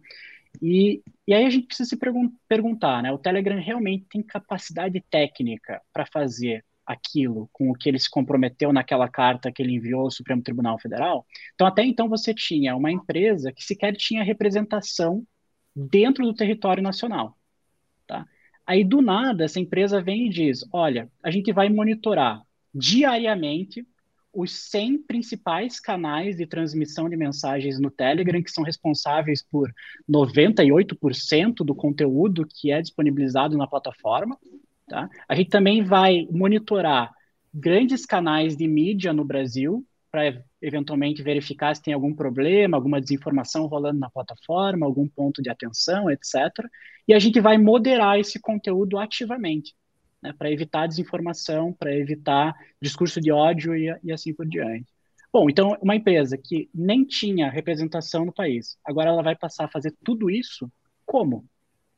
[0.61, 3.11] E, e aí a gente precisa se pergun perguntar, né?
[3.11, 8.73] O Telegram realmente tem capacidade técnica para fazer aquilo com o que ele se comprometeu
[8.73, 11.25] naquela carta que ele enviou ao Supremo Tribunal Federal?
[11.53, 15.25] Então, até então, você tinha uma empresa que sequer tinha representação
[15.75, 17.37] dentro do território nacional.
[18.07, 18.25] Tá?
[18.65, 22.41] Aí, do nada, essa empresa vem e diz: olha, a gente vai monitorar
[22.73, 23.85] diariamente
[24.33, 29.71] os 100 principais canais de transmissão de mensagens no Telegram, que são responsáveis por
[30.09, 34.37] 98% do conteúdo que é disponibilizado na plataforma.
[34.87, 35.09] Tá?
[35.27, 37.11] A gente também vai monitorar
[37.53, 43.65] grandes canais de mídia no Brasil, para eventualmente verificar se tem algum problema, alguma desinformação
[43.65, 46.35] rolando na plataforma, algum ponto de atenção, etc.
[47.07, 49.73] E a gente vai moderar esse conteúdo ativamente
[50.21, 54.85] né, para evitar desinformação, para evitar discurso de ódio e, e assim por diante.
[55.33, 59.69] Bom, então, uma empresa que nem tinha representação no país, agora ela vai passar a
[59.69, 60.69] fazer tudo isso
[61.05, 61.45] como?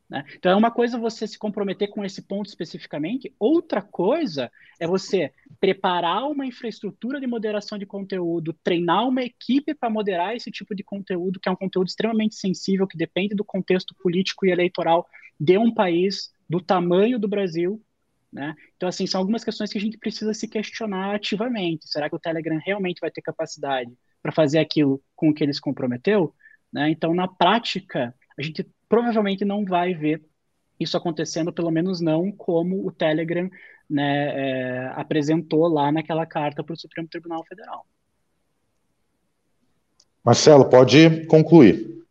[0.07, 0.23] Né?
[0.35, 5.33] Então, é uma coisa você se comprometer com esse ponto especificamente, outra coisa é você
[5.59, 10.83] preparar uma infraestrutura de moderação de conteúdo, treinar uma equipe para moderar esse tipo de
[10.83, 15.07] conteúdo, que é um conteúdo extremamente sensível, que depende do contexto político e eleitoral
[15.39, 17.81] de um país, do tamanho do Brasil,
[18.33, 18.55] né?
[18.75, 21.87] Então, assim, são algumas questões que a gente precisa se questionar ativamente.
[21.87, 23.91] Será que o Telegram realmente vai ter capacidade
[24.21, 26.33] para fazer aquilo com o que ele se comprometeu?
[26.71, 26.89] Né?
[26.89, 30.23] Então, na prática, a gente provavelmente não vai ver
[30.79, 33.49] isso acontecendo, pelo menos não como o Telegram
[33.87, 37.85] né, é, apresentou lá naquela carta para o Supremo Tribunal Federal.
[40.23, 42.01] Marcelo, pode concluir.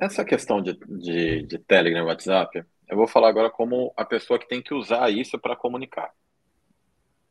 [0.00, 4.38] essa questão de, de, de Telegram e WhatsApp, Eu vou falar agora como a pessoa
[4.38, 6.12] que tem que usar isso para comunicar.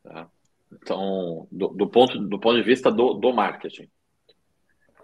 [0.02, 0.28] Tá?
[0.72, 3.88] Então, do, do, ponto, do ponto de vista do, do marketing.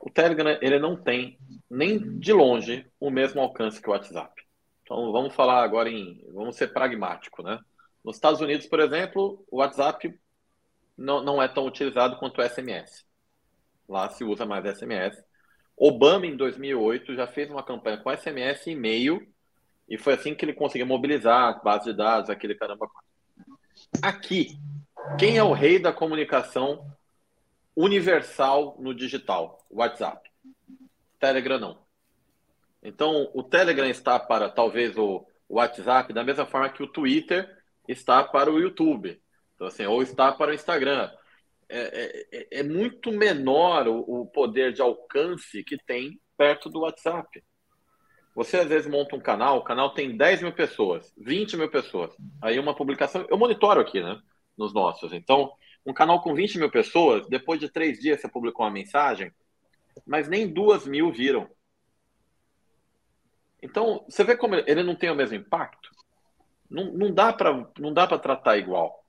[0.01, 1.37] O Telegram ele não tem
[1.69, 4.33] nem de longe o mesmo alcance que o WhatsApp.
[4.81, 7.59] Então vamos falar agora em, vamos ser pragmático, né?
[8.03, 10.19] Nos Estados Unidos, por exemplo, o WhatsApp
[10.97, 13.05] não, não é tão utilizado quanto o SMS.
[13.87, 15.23] Lá se usa mais SMS.
[15.77, 19.21] Obama, em 2008, já fez uma campanha com SMS e e-mail,
[19.87, 22.89] e foi assim que ele conseguiu mobilizar base de dados, aquele caramba.
[24.01, 24.57] Aqui,
[25.17, 26.85] quem é o rei da comunicação
[27.75, 29.65] universal no digital?
[29.69, 30.29] WhatsApp.
[31.19, 31.87] Telegram não.
[32.83, 37.49] Então, o Telegram está para talvez o WhatsApp da mesma forma que o Twitter
[37.87, 39.21] está para o YouTube.
[39.55, 41.09] Então, assim, ou está para o Instagram.
[41.69, 47.43] É, é, é muito menor o, o, poder de alcance que tem perto do WhatsApp.
[48.37, 52.15] Você às vezes monta um canal, o canal tem 10 mil pessoas, 20 mil pessoas.
[52.39, 54.21] Aí uma publicação, eu monitoro aqui, né?
[54.55, 55.11] Nos nossos.
[55.11, 55.51] Então,
[55.83, 59.31] um canal com 20 mil pessoas, depois de três dias você publicou uma mensagem,
[60.05, 61.49] mas nem duas mil viram.
[63.59, 65.89] Então, você vê como ele não tem o mesmo impacto?
[66.69, 69.03] Não, não dá para tratar igual.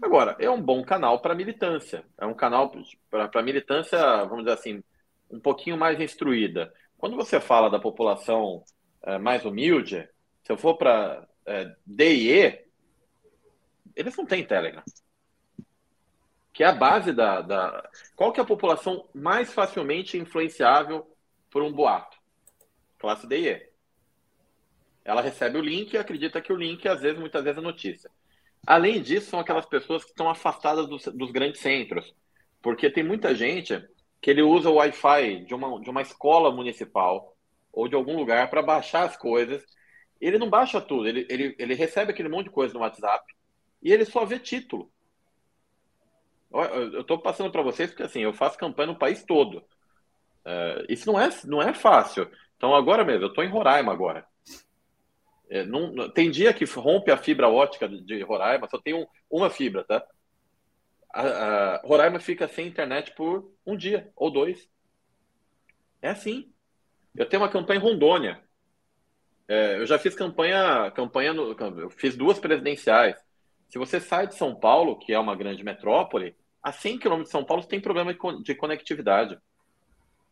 [0.00, 2.04] Agora, é um bom canal para militância.
[2.16, 2.70] É um canal
[3.10, 4.84] para militância, vamos dizer assim,
[5.28, 6.72] um pouquinho mais instruída.
[7.02, 8.62] Quando você fala da população
[9.02, 10.08] é, mais humilde,
[10.44, 12.64] se eu for para é, D e E,
[13.96, 14.84] eles não têm Telegram.
[16.52, 17.90] Que é a base da, da.
[18.14, 21.04] Qual que é a população mais facilmente influenciável
[21.50, 22.16] por um boato?
[23.00, 23.70] Classe D e E.
[25.04, 28.10] Ela recebe o link e acredita que o link, às vezes, muitas vezes, é notícia.
[28.64, 32.14] Além disso, são aquelas pessoas que estão afastadas dos, dos grandes centros.
[32.62, 33.84] Porque tem muita gente
[34.22, 37.36] que ele usa o Wi-Fi de uma, de uma escola municipal
[37.72, 39.64] ou de algum lugar para baixar as coisas.
[40.20, 43.24] Ele não baixa tudo, ele, ele, ele recebe aquele monte de coisa no WhatsApp
[43.82, 44.88] e ele só vê título.
[46.52, 49.58] Eu estou passando para vocês porque assim, eu faço campanha no país todo.
[50.44, 52.30] Uh, isso não é, não é fácil.
[52.56, 54.24] Então, agora mesmo, eu estou em Roraima agora.
[55.50, 59.50] É, não, tem dia que rompe a fibra ótica de Roraima, só tem um, uma
[59.50, 60.04] fibra, tá?
[61.12, 64.68] A, a, Roraima fica sem internet por um dia ou dois.
[66.00, 66.50] É assim.
[67.14, 68.42] Eu tenho uma campanha em Rondônia.
[69.46, 73.16] É, eu já fiz campanha, campanha no, eu fiz duas presidenciais.
[73.68, 77.32] Se você sai de São Paulo, que é uma grande metrópole, a 100 quilômetros de
[77.32, 79.38] São Paulo tem problema de conectividade.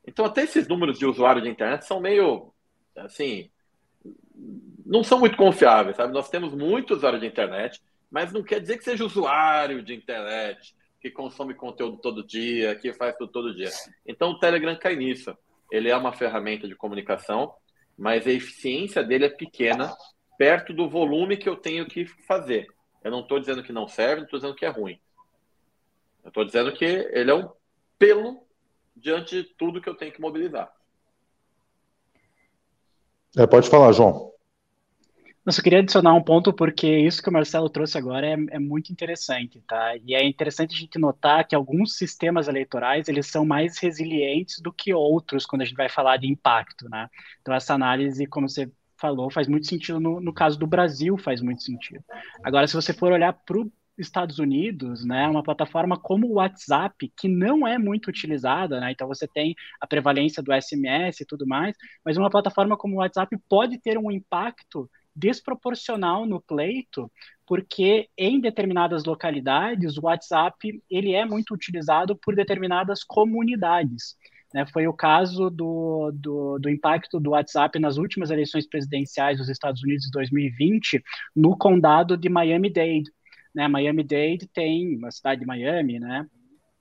[0.07, 2.53] Então, até esses números de usuário de internet são meio,
[2.97, 3.51] assim,
[4.87, 6.13] não são muito confiáveis, sabe?
[6.13, 10.75] Nós temos muitos usuários de internet, mas não quer dizer que seja usuário de internet,
[11.01, 13.71] que consome conteúdo todo dia, que faz tudo todo dia.
[14.07, 15.37] Então o Telegram cai nisso.
[15.71, 17.55] Ele é uma ferramenta de comunicação,
[17.97, 19.95] mas a eficiência dele é pequena
[20.37, 22.67] perto do volume que eu tenho que fazer.
[23.05, 25.01] Eu não estou dizendo que não serve, não estou dizendo que é ruim.
[26.25, 27.49] Eu estou dizendo que ele é um
[27.99, 28.43] pelo
[28.97, 30.71] diante de tudo que eu tenho que mobilizar.
[33.37, 34.30] É, pode falar, João.
[35.45, 38.59] Eu só queria adicionar um ponto, porque isso que o Marcelo trouxe agora é, é,
[38.59, 39.97] muito interessante, tá?
[40.05, 44.71] E é interessante a gente notar que alguns sistemas eleitorais, eles são mais resilientes do
[44.71, 47.09] que outros quando a gente vai falar de impacto, né?
[47.41, 51.41] Então, essa análise, como você falou, faz muito sentido no, no caso do Brasil, faz
[51.41, 52.05] muito sentido.
[52.45, 53.65] Agora, se você for olhar para
[53.99, 59.09] Estados Unidos, né, uma plataforma como o WhatsApp, que não é muito utilizada, né, então
[59.09, 63.37] você tem a prevalência do SMS e tudo mais, mas uma plataforma como o WhatsApp
[63.49, 67.11] pode ter um impacto desproporcional no pleito,
[67.47, 74.17] porque em determinadas localidades o WhatsApp ele é muito utilizado por determinadas comunidades.
[74.53, 79.49] Né, foi o caso do, do, do, impacto do WhatsApp nas últimas eleições presidenciais dos
[79.49, 81.01] Estados Unidos de 2020
[81.37, 83.13] no condado de Miami-Dade,
[83.55, 83.69] né?
[83.69, 86.27] Miami-Dade tem, uma cidade de Miami, né?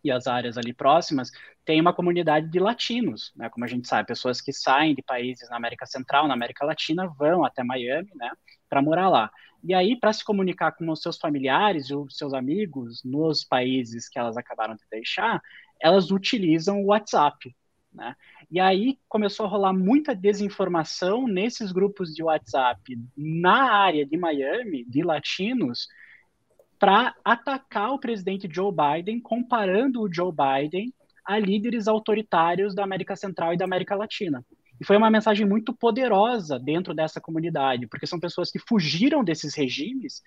[0.04, 1.32] E as áreas ali próximas,
[1.66, 3.50] tem uma comunidade de latinos, né?
[3.50, 7.08] Como a gente sabe, pessoas que saem de países na América Central, na América Latina,
[7.08, 8.32] vão até Miami, né?
[8.70, 9.30] Para morar lá.
[9.64, 14.08] E aí, para se comunicar com os seus familiares e os seus amigos nos países
[14.08, 15.42] que elas acabaram de deixar,
[15.82, 17.54] elas utilizam o WhatsApp,
[17.94, 18.16] né?
[18.50, 24.86] E aí começou a rolar muita desinformação nesses grupos de WhatsApp na área de Miami,
[24.86, 25.88] de latinos,
[26.80, 30.94] para atacar o presidente Joe Biden, comparando o Joe Biden
[31.26, 34.44] a líderes autoritários da América Central e da América Latina.
[34.80, 39.54] E foi uma mensagem muito poderosa dentro dessa comunidade, porque são pessoas que fugiram desses
[39.54, 40.24] regimes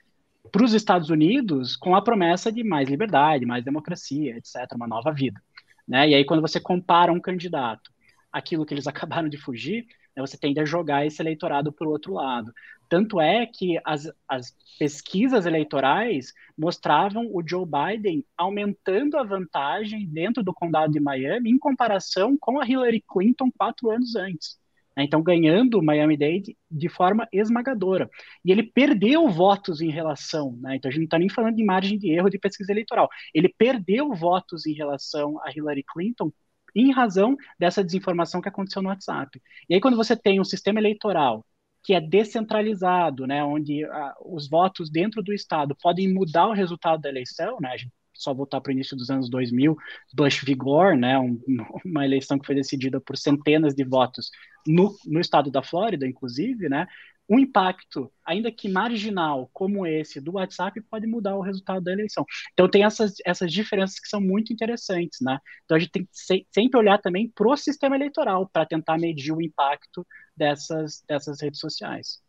[0.51, 5.11] para os Estados Unidos com a promessa de mais liberdade, mais democracia, etc., uma nova
[5.11, 5.41] vida.
[5.89, 6.11] Né?
[6.11, 7.91] E aí, quando você compara um candidato
[8.31, 9.87] aquilo que eles acabaram de fugir,
[10.17, 12.53] né, você tende a jogar esse eleitorado para o outro lado.
[12.89, 20.43] Tanto é que as, as pesquisas eleitorais mostravam o Joe Biden aumentando a vantagem dentro
[20.43, 24.61] do condado de Miami em comparação com a Hillary Clinton quatro anos antes.
[24.97, 25.05] Né?
[25.05, 28.11] Então, ganhando o Miami-Dade de forma esmagadora.
[28.45, 30.77] E ele perdeu votos em relação, né?
[30.77, 33.49] então a gente não está nem falando de margem de erro de pesquisa eleitoral, ele
[33.57, 36.31] perdeu votos em relação a Hillary Clinton
[36.75, 39.41] em razão dessa desinformação que aconteceu no WhatsApp.
[39.69, 41.45] E aí, quando você tem um sistema eleitoral
[41.83, 47.01] que é descentralizado, né, onde ah, os votos dentro do Estado podem mudar o resultado
[47.01, 49.77] da eleição, né, a gente só voltar para o início dos anos 2000,
[50.15, 50.55] Bush v.
[50.55, 51.41] Gore, né, um,
[51.85, 54.31] uma eleição que foi decidida por centenas de votos
[54.67, 56.87] no, no estado da Flórida, inclusive, né,
[57.29, 62.25] um impacto, ainda que marginal, como esse do WhatsApp, pode mudar o resultado da eleição.
[62.53, 65.39] Então, tem essas, essas diferenças que são muito interessantes, né?
[65.65, 68.99] Então, a gente tem que se, sempre olhar também para o sistema eleitoral para tentar
[68.99, 70.07] medir o impacto
[70.37, 72.21] dessas, dessas redes sociais.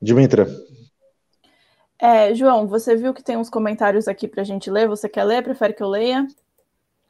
[0.00, 0.46] Dimitra.
[1.98, 4.88] É, João, você viu que tem uns comentários aqui para a gente ler?
[4.88, 5.42] Você quer ler?
[5.42, 6.26] Prefere que eu leia?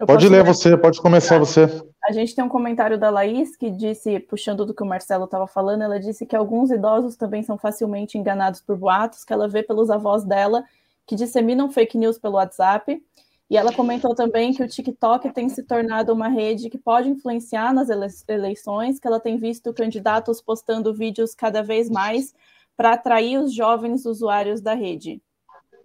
[0.03, 1.69] Eu pode ler, ler você, pode começar você.
[2.05, 5.47] A gente tem um comentário da Laís que disse, puxando do que o Marcelo estava
[5.47, 9.62] falando, ela disse que alguns idosos também são facilmente enganados por boatos que ela vê
[9.62, 10.65] pelos avós dela
[11.07, 13.01] que disseminam fake news pelo WhatsApp.
[13.49, 17.73] E ela comentou também que o TikTok tem se tornado uma rede que pode influenciar
[17.73, 17.88] nas
[18.27, 22.35] eleições, que ela tem visto candidatos postando vídeos cada vez mais
[22.77, 25.23] para atrair os jovens usuários da rede?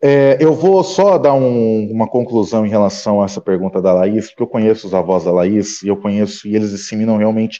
[0.01, 4.29] É, eu vou só dar um, uma conclusão em relação a essa pergunta da Laís,
[4.29, 7.59] porque eu conheço os avós da Laís e eu conheço e eles disseminam realmente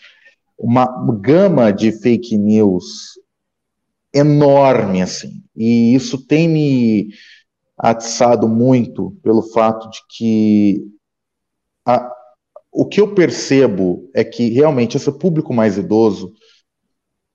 [0.58, 0.86] uma
[1.19, 3.19] gama de fake news
[4.13, 5.43] enorme, assim.
[5.56, 7.10] E isso tem me
[7.78, 10.88] atiçado muito pelo fato de que
[11.86, 12.12] a,
[12.71, 16.34] o que eu percebo é que realmente esse público mais idoso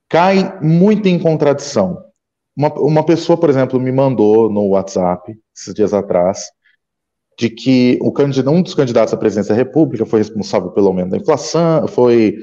[0.08, 2.12] cai muito em contradição.
[2.56, 6.50] Uma, uma pessoa, por exemplo, me mandou no WhatsApp, esses dias atrás,
[7.38, 11.10] de que o candidato, um dos candidatos à presidência da República foi responsável pelo aumento
[11.10, 12.36] da inflação, foi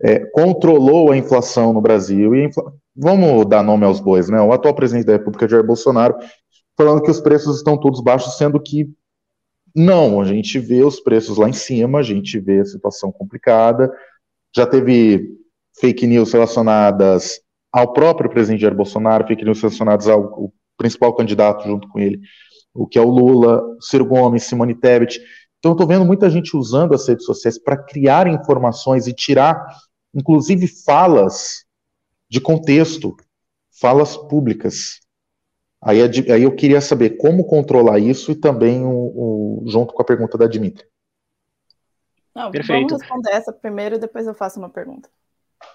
[0.00, 2.72] é, controlou a inflação no Brasil e infla...
[2.94, 4.40] vamos dar nome aos bois, né?
[4.40, 6.16] O atual presidente da República, Jair Bolsonaro,
[6.76, 8.88] falando que os preços estão todos baixos, sendo que
[9.74, 13.92] não, a gente vê os preços lá em cima, a gente vê a situação complicada.
[14.54, 15.36] Já teve
[15.80, 17.40] fake news relacionadas
[17.72, 22.20] ao próprio presidente Jair Bolsonaro, news relacionadas ao, ao principal candidato junto com ele,
[22.74, 25.20] o que é o Lula, Ciro Gomes, Simone Tebet.
[25.58, 29.66] Então, eu estou vendo muita gente usando as redes sociais para criar informações e tirar,
[30.14, 31.64] inclusive, falas
[32.30, 33.16] de contexto,
[33.80, 35.00] falas públicas.
[35.82, 40.04] Aí, aí eu queria saber como controlar isso e também o, o junto com a
[40.04, 40.84] pergunta da Dimitri.
[42.34, 42.88] Não, Perfeito.
[42.90, 45.08] Vamos responder essa primeiro e depois eu faço uma pergunta.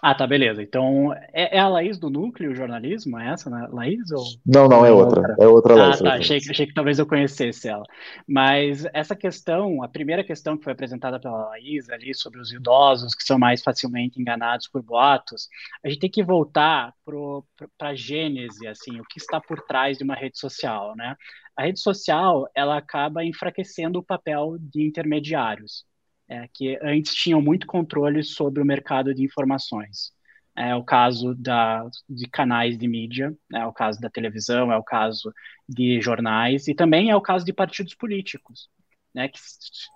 [0.01, 0.61] Ah, tá, beleza.
[0.61, 3.17] Então, é, é, a Laís do Núcleo Jornalismo?
[3.19, 3.67] É essa, né?
[3.71, 4.11] Laís?
[4.11, 4.23] Ou...
[4.45, 5.19] Não, não, é, é outra.
[5.19, 5.35] outra.
[5.39, 6.01] É outra Laís.
[6.01, 6.13] Ah, tá.
[6.15, 7.83] Achei, achei, que talvez eu conhecesse ela.
[8.27, 13.13] Mas essa questão, a primeira questão que foi apresentada pela Laís ali sobre os idosos
[13.15, 15.47] que são mais facilmente enganados por boatos,
[15.83, 20.03] a gente tem que voltar para a gênese, assim, o que está por trás de
[20.03, 21.15] uma rede social, né?
[21.55, 25.85] A rede social, ela acaba enfraquecendo o papel de intermediários
[26.27, 30.11] é, que antes tinham muito controle sobre o mercado de informações.
[30.55, 34.83] É o caso da, de canais de mídia, é o caso da televisão, é o
[34.83, 35.33] caso
[35.67, 38.69] de jornais e também é o caso de partidos políticos,
[39.13, 39.39] né, que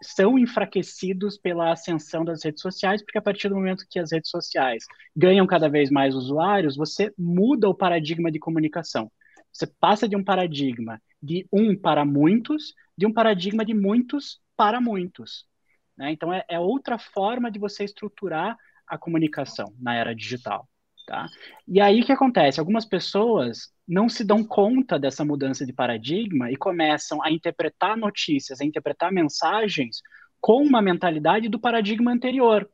[0.01, 4.31] são enfraquecidos pela ascensão das redes sociais, porque a partir do momento que as redes
[4.31, 4.83] sociais
[5.15, 9.11] ganham cada vez mais usuários, você muda o paradigma de comunicação.
[9.51, 14.81] Você passa de um paradigma de um para muitos, de um paradigma de muitos para
[14.81, 15.47] muitos.
[15.97, 16.12] Né?
[16.12, 18.57] Então, é, é outra forma de você estruturar
[18.88, 20.67] a comunicação na era digital.
[21.06, 21.27] Tá?
[21.65, 22.60] E aí o que acontece?
[22.60, 28.60] Algumas pessoas não se dão conta dessa mudança de paradigma e começam a interpretar notícias,
[28.60, 30.02] a interpretar mensagens
[30.41, 32.69] com uma mentalidade do paradigma anterior.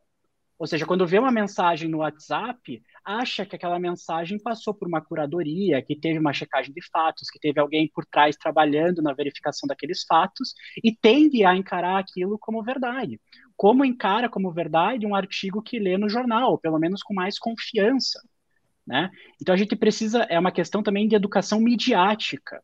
[0.64, 4.98] Ou seja, quando vê uma mensagem no WhatsApp, acha que aquela mensagem passou por uma
[4.98, 9.66] curadoria, que teve uma checagem de fatos, que teve alguém por trás trabalhando na verificação
[9.66, 13.20] daqueles fatos e tende a encarar aquilo como verdade.
[13.54, 18.18] Como encara como verdade um artigo que lê no jornal, pelo menos com mais confiança.
[18.86, 19.10] Né?
[19.42, 22.62] Então a gente precisa, é uma questão também de educação midiática.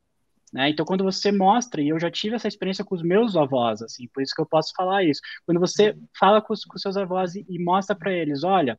[0.52, 0.70] Né?
[0.70, 4.08] Então, quando você mostra, e eu já tive essa experiência com os meus avós, assim,
[4.08, 5.20] por isso que eu posso falar isso.
[5.46, 8.78] Quando você fala com os, com seus avós e, e mostra para eles, olha,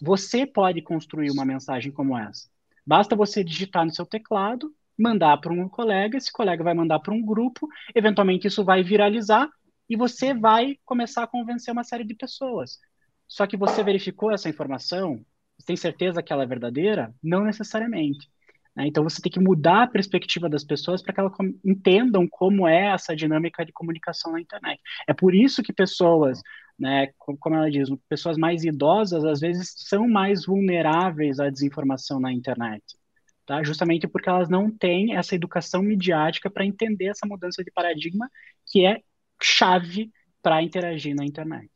[0.00, 2.48] você pode construir uma mensagem como essa.
[2.86, 7.12] Basta você digitar no seu teclado, mandar para um colega, esse colega vai mandar para
[7.12, 9.48] um grupo, eventualmente isso vai viralizar
[9.88, 12.78] e você vai começar a convencer uma série de pessoas.
[13.26, 15.24] Só que você verificou essa informação,
[15.58, 17.14] você tem certeza que ela é verdadeira?
[17.22, 18.30] Não necessariamente.
[18.76, 18.86] Né?
[18.86, 21.32] Então você tem que mudar a perspectiva das pessoas para que elas
[21.64, 24.80] entendam como é essa dinâmica de comunicação na internet.
[25.08, 26.42] É por isso que pessoas,
[26.78, 32.30] né, como ela diz, pessoas mais idosas às vezes são mais vulneráveis à desinformação na
[32.30, 32.84] internet.
[33.46, 33.62] Tá?
[33.62, 38.28] Justamente porque elas não têm essa educação midiática para entender essa mudança de paradigma
[38.66, 39.00] que é
[39.40, 40.10] chave
[40.42, 41.70] para interagir na internet.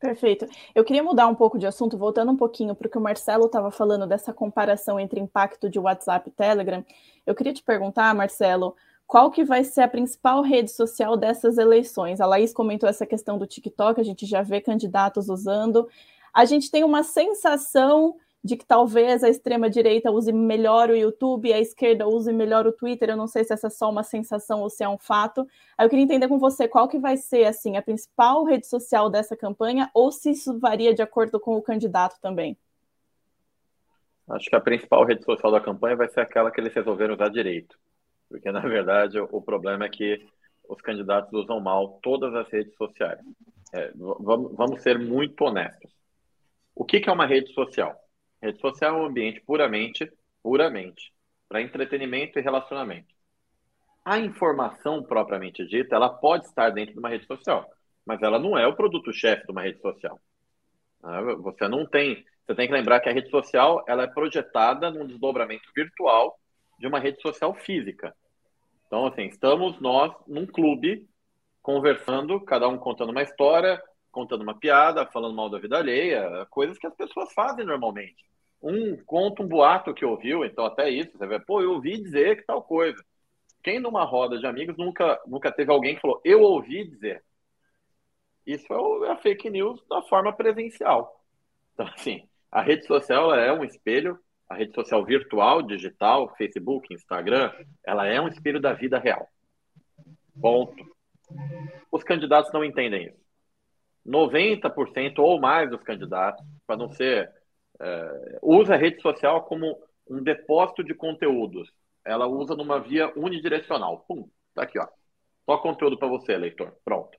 [0.00, 0.46] Perfeito.
[0.74, 3.46] Eu queria mudar um pouco de assunto, voltando um pouquinho para o que o Marcelo
[3.46, 6.84] estava falando dessa comparação entre impacto de WhatsApp e Telegram.
[7.26, 8.76] Eu queria te perguntar, Marcelo,
[9.08, 12.20] qual que vai ser a principal rede social dessas eleições?
[12.20, 15.88] A Laís comentou essa questão do TikTok, a gente já vê candidatos usando.
[16.32, 21.58] A gente tem uma sensação de que talvez a extrema-direita use melhor o YouTube a
[21.58, 23.10] esquerda use melhor o Twitter.
[23.10, 25.46] Eu não sei se essa é só uma sensação ou se é um fato.
[25.76, 29.10] Aí eu queria entender com você qual que vai ser assim a principal rede social
[29.10, 32.56] dessa campanha ou se isso varia de acordo com o candidato também.
[34.28, 37.30] Acho que a principal rede social da campanha vai ser aquela que eles resolveram usar
[37.30, 37.78] direito.
[38.28, 40.22] Porque, na verdade, o problema é que
[40.68, 43.18] os candidatos usam mal todas as redes sociais.
[43.72, 45.90] É, vamos, vamos ser muito honestos.
[46.74, 47.98] O que, que é uma rede social?
[48.42, 50.10] Rede social é um ambiente puramente,
[50.42, 51.12] puramente,
[51.48, 53.14] para entretenimento e relacionamento.
[54.04, 57.68] A informação propriamente dita, ela pode estar dentro de uma rede social,
[58.06, 60.20] mas ela não é o produto-chefe de uma rede social.
[61.02, 64.90] Ah, você não tem, você tem que lembrar que a rede social ela é projetada
[64.90, 66.38] num desdobramento virtual
[66.78, 68.14] de uma rede social física.
[68.86, 71.06] Então, assim, estamos nós num clube
[71.60, 76.78] conversando, cada um contando uma história, contando uma piada, falando mal da vida alheia, coisas
[76.78, 78.28] que as pessoas fazem normalmente
[78.62, 82.36] um conta um boato que ouviu, então até isso, você vê, pô, eu ouvi dizer
[82.36, 83.02] que tal coisa.
[83.62, 87.24] Quem numa roda de amigos nunca, nunca teve alguém que falou, eu ouvi dizer.
[88.46, 91.22] Isso é, é a fake news da forma presencial.
[91.74, 97.52] Então, assim, a rede social é um espelho, a rede social virtual, digital, Facebook, Instagram,
[97.84, 99.28] ela é um espelho da vida real.
[100.40, 100.82] Ponto.
[101.92, 103.27] Os candidatos não entendem isso.
[104.08, 107.30] 90% ou mais dos candidatos, para não ser
[107.78, 109.78] é, usa a rede social como
[110.08, 111.70] um depósito de conteúdos.
[112.04, 114.04] Ela usa numa via unidirecional.
[114.08, 114.88] Pum, tá aqui, ó.
[115.44, 116.74] Só conteúdo para você, leitor.
[116.84, 117.18] Pronto.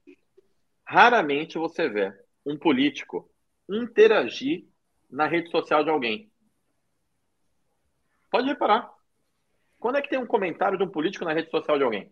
[0.85, 2.11] Raramente você vê
[2.45, 3.29] um político
[3.69, 4.65] interagir
[5.09, 6.31] na rede social de alguém.
[8.31, 8.91] Pode reparar.
[9.79, 12.11] Quando é que tem um comentário de um político na rede social de alguém?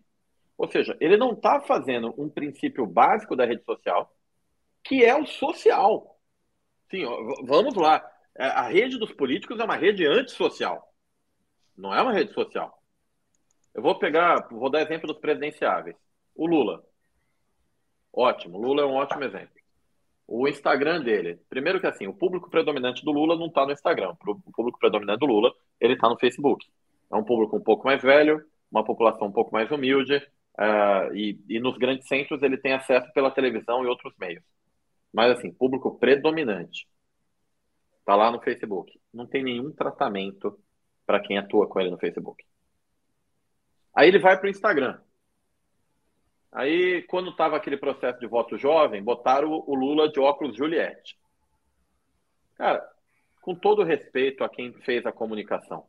[0.56, 4.12] Ou seja, ele não está fazendo um princípio básico da rede social,
[4.82, 6.18] que é o social.
[6.90, 7.04] Sim,
[7.44, 8.04] vamos lá.
[8.36, 10.92] É, a rede dos políticos é uma rede antissocial.
[11.76, 12.76] Não é uma rede social.
[13.74, 15.96] Eu vou pegar, vou dar exemplo dos presidenciáveis.
[16.34, 16.82] O Lula.
[18.12, 19.58] Ótimo, Lula é um ótimo exemplo.
[20.26, 21.40] O Instagram dele.
[21.48, 24.14] Primeiro que assim, o público predominante do Lula não está no Instagram.
[24.26, 26.66] O público predominante do Lula, ele está no Facebook.
[27.10, 30.16] É um público um pouco mais velho, uma população um pouco mais humilde,
[30.58, 34.44] uh, e, e nos grandes centros ele tem acesso pela televisão e outros meios.
[35.18, 36.88] Mas assim, público predominante.
[38.04, 39.00] Tá lá no Facebook.
[39.12, 40.56] Não tem nenhum tratamento
[41.04, 42.44] para quem atua com ele no Facebook.
[43.92, 45.00] Aí ele vai para o Instagram.
[46.52, 51.18] Aí, quando estava aquele processo de voto jovem, botaram o Lula de óculos Juliette.
[52.54, 52.88] Cara,
[53.42, 55.84] com todo respeito a quem fez a comunicação,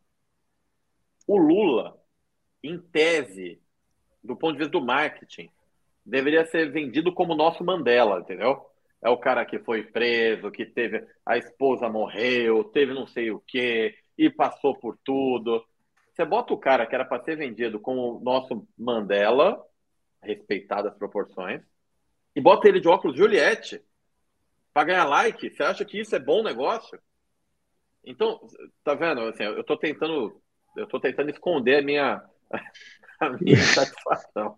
[1.27, 2.01] o Lula,
[2.63, 3.61] em tese,
[4.23, 5.51] do ponto de vista do marketing,
[6.03, 8.67] deveria ser vendido como nosso Mandela, entendeu?
[9.01, 13.39] É o cara que foi preso, que teve a esposa morreu, teve não sei o
[13.39, 15.63] quê, e passou por tudo.
[16.11, 19.63] Você bota o cara que era para ser vendido como o nosso Mandela,
[20.21, 21.61] respeitadas as proporções,
[22.35, 23.81] e bota ele de óculos Juliette
[24.73, 25.49] para ganhar like.
[25.49, 26.99] Você acha que isso é bom negócio?
[28.03, 28.39] Então,
[28.83, 29.21] tá vendo?
[29.21, 30.41] Assim, eu tô tentando,
[30.75, 32.23] eu tô tentando esconder a minha
[33.19, 34.55] a minha satisfação.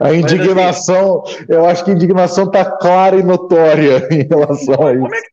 [0.00, 4.92] A indignação, assim, eu acho que a indignação está clara e notória em relação a
[4.92, 5.02] isso.
[5.02, 5.30] Como é, que,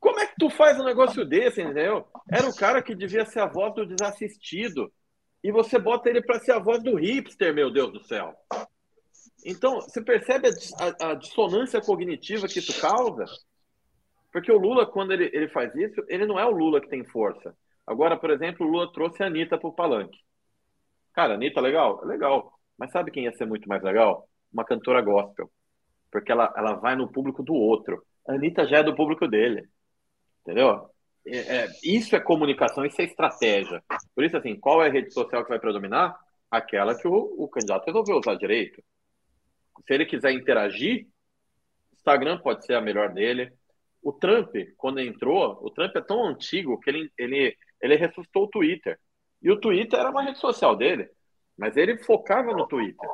[0.00, 2.06] como é que tu faz um negócio desse, entendeu?
[2.30, 4.90] Era o cara que devia ser a voz do desassistido.
[5.42, 8.34] E você bota ele para ser a voz do hipster, meu Deus do céu.
[9.44, 13.26] Então, você percebe a, a, a, dissonância cognitiva que isso causa?
[14.32, 17.04] Porque o Lula, quando ele, ele faz isso, ele não é o Lula que tem
[17.04, 17.54] força.
[17.86, 20.18] Agora, por exemplo, o Lula trouxe a Anitta para o palanque.
[21.14, 22.00] Cara, Anitta, legal?
[22.02, 22.52] É legal.
[22.76, 24.28] Mas sabe quem ia ser muito mais legal?
[24.52, 25.50] Uma cantora gospel.
[26.10, 28.04] Porque ela, ela vai no público do outro.
[28.28, 29.68] A Anitta já é do público dele.
[30.42, 30.90] Entendeu?
[31.26, 33.82] É, é, isso é comunicação, isso é estratégia.
[34.14, 36.16] Por isso, assim, qual é a rede social que vai predominar?
[36.50, 38.82] Aquela que o, o candidato resolveu usar direito.
[39.86, 41.06] Se ele quiser interagir,
[41.94, 43.52] Instagram pode ser a melhor dele.
[44.02, 48.48] O Trump, quando entrou, o Trump é tão antigo que ele, ele, ele ressuscitou o
[48.48, 48.98] Twitter.
[49.44, 51.08] E o Twitter era uma rede social dele,
[51.56, 53.08] mas ele focava no Twitter.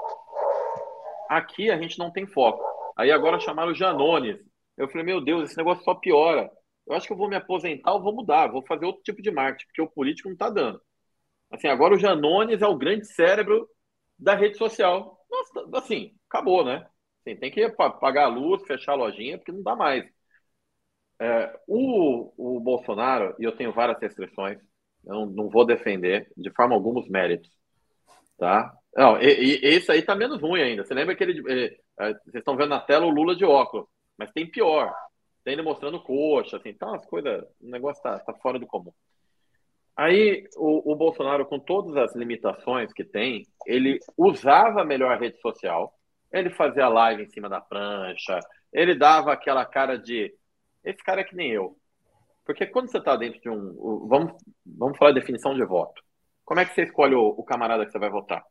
[1.29, 2.65] Aqui a gente não tem foco.
[2.97, 4.41] Aí agora chamaram o Janones.
[4.77, 6.49] Eu falei, meu Deus, esse negócio só piora.
[6.87, 9.31] Eu acho que eu vou me aposentar, eu vou mudar, vou fazer outro tipo de
[9.31, 10.81] marketing, porque o político não está dando.
[11.51, 13.69] Assim, agora o Janones é o grande cérebro
[14.19, 15.19] da rede social.
[15.31, 16.87] Nossa, assim, acabou, né?
[17.21, 20.05] Assim, tem que pagar a luz, fechar a lojinha, porque não dá mais.
[21.21, 24.59] É, o, o Bolsonaro, e eu tenho várias restrições,
[25.05, 27.51] não, não vou defender de forma alguma os méritos,
[28.39, 28.73] tá?
[28.95, 30.85] Não, e, e, esse aí tá menos ruim ainda.
[30.85, 33.87] Você lembra que ele, ele, é, vocês estão vendo na tela o Lula de óculos,
[34.19, 34.93] mas tem pior.
[35.45, 38.93] Tem ele mostrando coxa, assim, tá umas coisas, o negócio tá, tá fora do comum.
[39.97, 45.39] Aí o, o, Bolsonaro, com todas as limitações que tem, ele usava melhor a rede
[45.41, 45.93] social,
[46.33, 48.39] ele fazia live em cima da prancha,
[48.73, 50.33] ele dava aquela cara de
[50.85, 51.77] esse cara é que nem eu.
[52.51, 54.09] Porque quando você está dentro de um.
[54.09, 54.33] Vamos,
[54.67, 56.03] vamos falar de definição de voto.
[56.45, 58.45] Como é que você escolhe o, o camarada que você vai votar?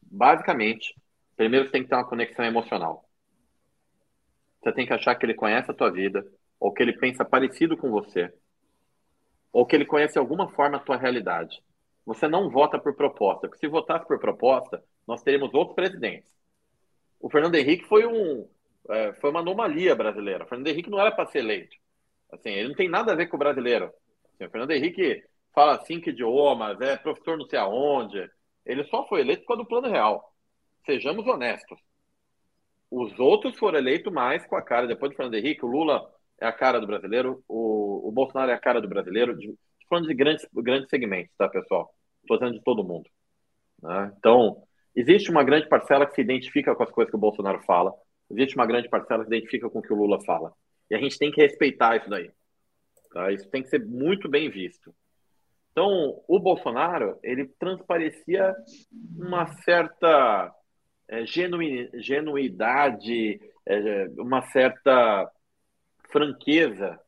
[0.00, 0.94] Basicamente,
[1.36, 3.06] primeiro você tem que ter uma conexão emocional.
[4.62, 6.26] Você tem que achar que ele conhece a tua vida,
[6.58, 8.32] ou que ele pensa parecido com você,
[9.52, 11.62] ou que ele conhece de alguma forma a tua realidade.
[12.06, 16.32] Você não vota por proposta, porque se votasse por proposta, nós teríamos outros presidentes.
[17.20, 18.48] O Fernando Henrique foi, um,
[18.88, 20.44] é, foi uma anomalia brasileira.
[20.44, 21.76] O Fernando Henrique não era para ser eleito.
[22.36, 23.92] Assim, ele não tem nada a ver com o brasileiro.
[24.34, 25.22] Assim, o Fernando Henrique
[25.54, 28.28] fala cinco idiomas, é professor não sei aonde.
[28.64, 30.32] Ele só foi eleito por causa do plano real.
[30.84, 31.78] Sejamos honestos.
[32.90, 34.86] Os outros foram eleitos mais com a cara.
[34.86, 36.08] Depois do Fernando Henrique, o Lula
[36.40, 39.54] é a cara do brasileiro, o, o Bolsonaro é a cara do brasileiro, de,
[39.88, 41.90] falando de grandes, grandes segmentos, tá, pessoal?
[42.22, 43.08] Estou dizendo de todo mundo.
[43.82, 44.12] Né?
[44.18, 44.62] Então,
[44.94, 47.92] existe uma grande parcela que se identifica com as coisas que o Bolsonaro fala,
[48.30, 50.52] existe uma grande parcela que se identifica com o que o Lula fala.
[50.90, 52.30] E a gente tem que respeitar isso daí.
[53.12, 53.32] Tá?
[53.32, 54.94] Isso tem que ser muito bem visto.
[55.72, 58.54] Então, o Bolsonaro, ele transparecia
[59.14, 60.54] uma certa
[61.08, 65.30] é, genuidade, é, uma certa
[66.10, 66.98] franqueza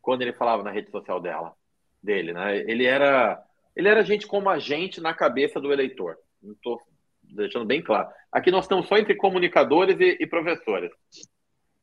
[0.00, 1.54] quando ele falava na rede social dela,
[2.02, 2.58] dele, né?
[2.58, 3.42] Ele era,
[3.74, 6.16] ele era gente como a gente na cabeça do eleitor.
[6.42, 6.80] Não estou
[7.22, 8.08] deixando bem claro.
[8.30, 10.90] Aqui nós estamos só entre comunicadores e, e professores.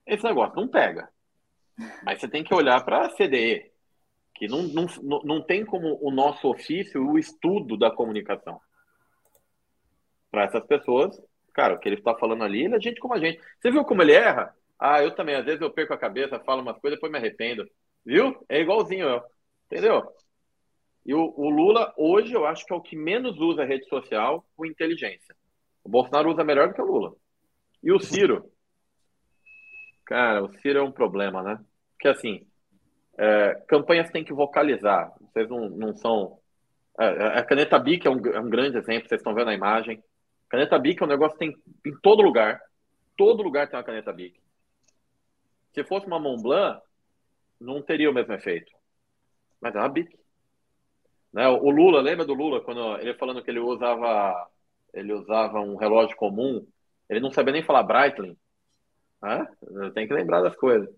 [0.06, 1.10] Esse negócio não pega.
[2.04, 3.72] Mas você tem que olhar para a CDE,
[4.36, 4.88] que não, não,
[5.24, 8.60] não tem como o nosso ofício o estudo da comunicação.
[10.30, 11.20] Para essas pessoas,
[11.54, 13.42] cara, o que ele está falando ali, ele é gente como a gente.
[13.60, 14.56] Você viu como ele erra?
[14.80, 15.36] Ah, eu também.
[15.36, 17.70] Às vezes eu perco a cabeça, falo umas coisas, depois me arrependo.
[18.06, 18.44] Viu?
[18.50, 19.22] É igualzinho eu.
[19.66, 20.04] Entendeu?
[21.06, 24.46] E o, o, Lula, hoje, eu acho que é o que menos usa rede social
[24.56, 25.36] com inteligência.
[25.84, 27.16] O Bolsonaro usa melhor do que o Lula.
[27.82, 28.52] E o Ciro?
[30.12, 31.58] Cara, o Ciro é um problema, né?
[31.94, 32.46] Porque, assim,
[33.18, 35.10] é, campanhas têm que vocalizar.
[35.22, 36.38] Vocês não, não são...
[37.00, 39.54] É, é a caneta BIC é um, é um grande exemplo, vocês estão vendo a
[39.54, 40.04] imagem.
[40.50, 42.62] Caneta BIC é um negócio que tem em todo lugar.
[43.16, 44.38] Todo lugar tem uma caneta BIC.
[45.74, 46.82] Se fosse uma Mont Blanc,
[47.58, 48.70] não teria o mesmo efeito.
[49.62, 50.20] Mas é uma Bic.
[51.32, 51.48] Né?
[51.48, 54.46] O Lula, lembra do Lula, quando ele falando que ele usava,
[54.94, 56.68] ele usava um relógio comum,
[57.10, 58.36] ele não sabia nem falar Breitling.
[59.22, 59.48] Né?
[59.94, 60.90] Tem que lembrar das coisas.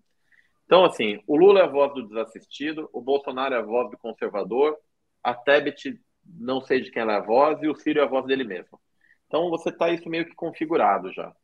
[0.64, 3.98] Então, assim, o Lula é a voz do desassistido, o Bolsonaro é a voz do
[3.98, 4.76] conservador,
[5.22, 8.08] a Tebet, não sei de quem ela é a voz, e o Ciro é a
[8.08, 8.80] voz dele mesmo.
[9.26, 11.34] Então, você está isso meio que configurado já.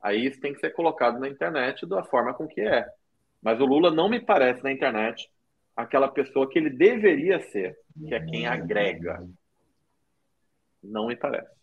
[0.00, 2.88] Aí isso tem que ser colocado na internet da forma com que é.
[3.42, 5.30] Mas o Lula não me parece na internet
[5.76, 9.26] aquela pessoa que ele deveria ser, que é quem agrega.
[10.82, 11.54] Não me parece.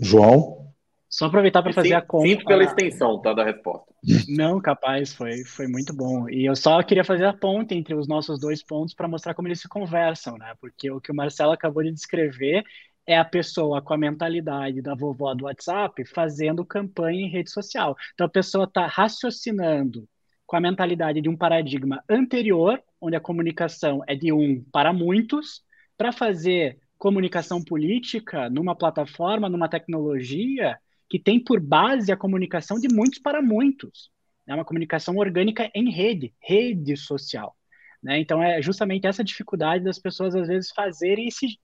[0.00, 0.72] João?
[1.08, 2.28] Só aproveitar para fazer sim, a conta.
[2.28, 3.94] Sinto pela extensão tá, da resposta.
[4.28, 6.28] Não, capaz, foi, foi muito bom.
[6.28, 9.48] E eu só queria fazer a ponte entre os nossos dois pontos para mostrar como
[9.48, 10.54] eles se conversam, né?
[10.60, 12.64] Porque o que o Marcelo acabou de descrever
[13.06, 17.96] é a pessoa com a mentalidade da vovó do WhatsApp fazendo campanha em rede social.
[18.14, 20.08] Então a pessoa está raciocinando
[20.44, 25.62] com a mentalidade de um paradigma anterior, onde a comunicação é de um para muitos,
[25.96, 30.78] para fazer comunicação política numa plataforma, numa tecnologia
[31.08, 34.10] que tem por base a comunicação de muitos para muitos.
[34.46, 37.56] É uma comunicação orgânica em rede, rede social.
[38.02, 38.20] Né?
[38.20, 41.58] Então é justamente essa dificuldade das pessoas às vezes fazerem esse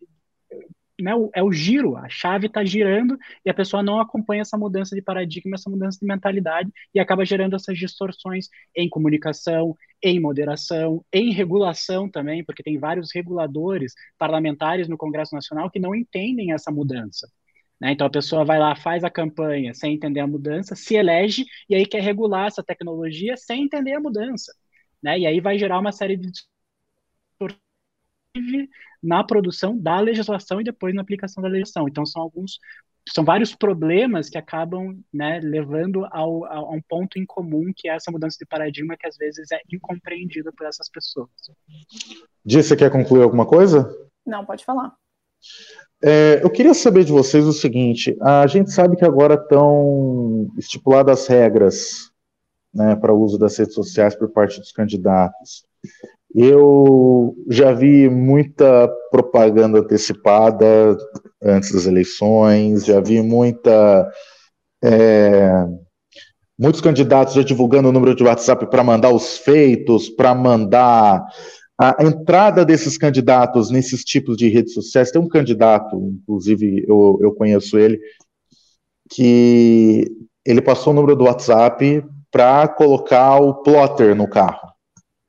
[1.00, 4.94] né, é o giro, a chave está girando e a pessoa não acompanha essa mudança
[4.94, 11.04] de paradigma, essa mudança de mentalidade e acaba gerando essas distorções em comunicação, em moderação,
[11.12, 16.70] em regulação também, porque tem vários reguladores parlamentares no Congresso Nacional que não entendem essa
[16.70, 17.28] mudança.
[17.82, 17.90] Né?
[17.90, 21.74] Então a pessoa vai lá, faz a campanha sem entender a mudança, se elege e
[21.74, 24.54] aí quer regular essa tecnologia sem entender a mudança.
[25.02, 25.18] Né?
[25.18, 26.30] E aí vai gerar uma série de
[29.02, 31.88] na produção da legislação e depois na aplicação da legislação.
[31.88, 32.60] Então são alguns
[33.08, 37.88] são vários problemas que acabam né, levando ao, a, a, um ponto em comum, que
[37.88, 41.28] é essa mudança de paradigma que às vezes é incompreendida por essas pessoas.
[42.44, 43.92] Di, você quer concluir alguma coisa?
[44.24, 44.94] Não, pode falar.
[46.04, 51.26] É, eu queria saber de vocês o seguinte: a gente sabe que agora estão estipuladas
[51.26, 52.10] regras
[52.74, 55.64] né, para o uso das redes sociais por parte dos candidatos.
[56.34, 60.96] Eu já vi muita propaganda antecipada
[61.42, 64.10] antes das eleições, já vi muita.
[64.82, 65.52] É,
[66.58, 71.24] muitos candidatos já divulgando o número de WhatsApp para mandar os feitos, para mandar
[71.82, 75.10] a entrada desses candidatos nesses tipos de redes sociais.
[75.10, 78.00] Tem um candidato, inclusive eu, eu conheço ele,
[79.10, 80.04] que
[80.44, 84.72] ele passou o número do WhatsApp para colocar o plotter no carro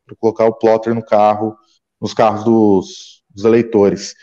[0.06, 1.56] para colocar o plotter no carro,
[2.00, 4.14] nos carros dos, dos eleitores.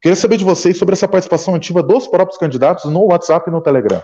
[0.00, 3.62] Queria saber de vocês sobre essa participação ativa dos próprios candidatos no WhatsApp e no
[3.62, 4.02] Telegram.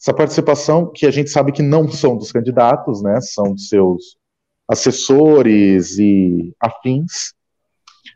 [0.00, 4.16] Essa participação que a gente sabe que não são dos candidatos, né, são de seus
[4.70, 7.34] assessores e afins,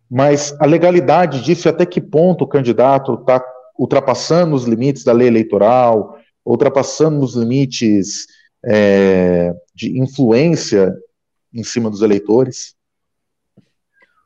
[0.09, 3.45] mas a legalidade disso, até que ponto o candidato está
[3.77, 8.29] ultrapassando os limites da lei eleitoral, ultrapassando os limites
[8.65, 10.97] é, de influência
[11.53, 12.77] em cima dos eleitores?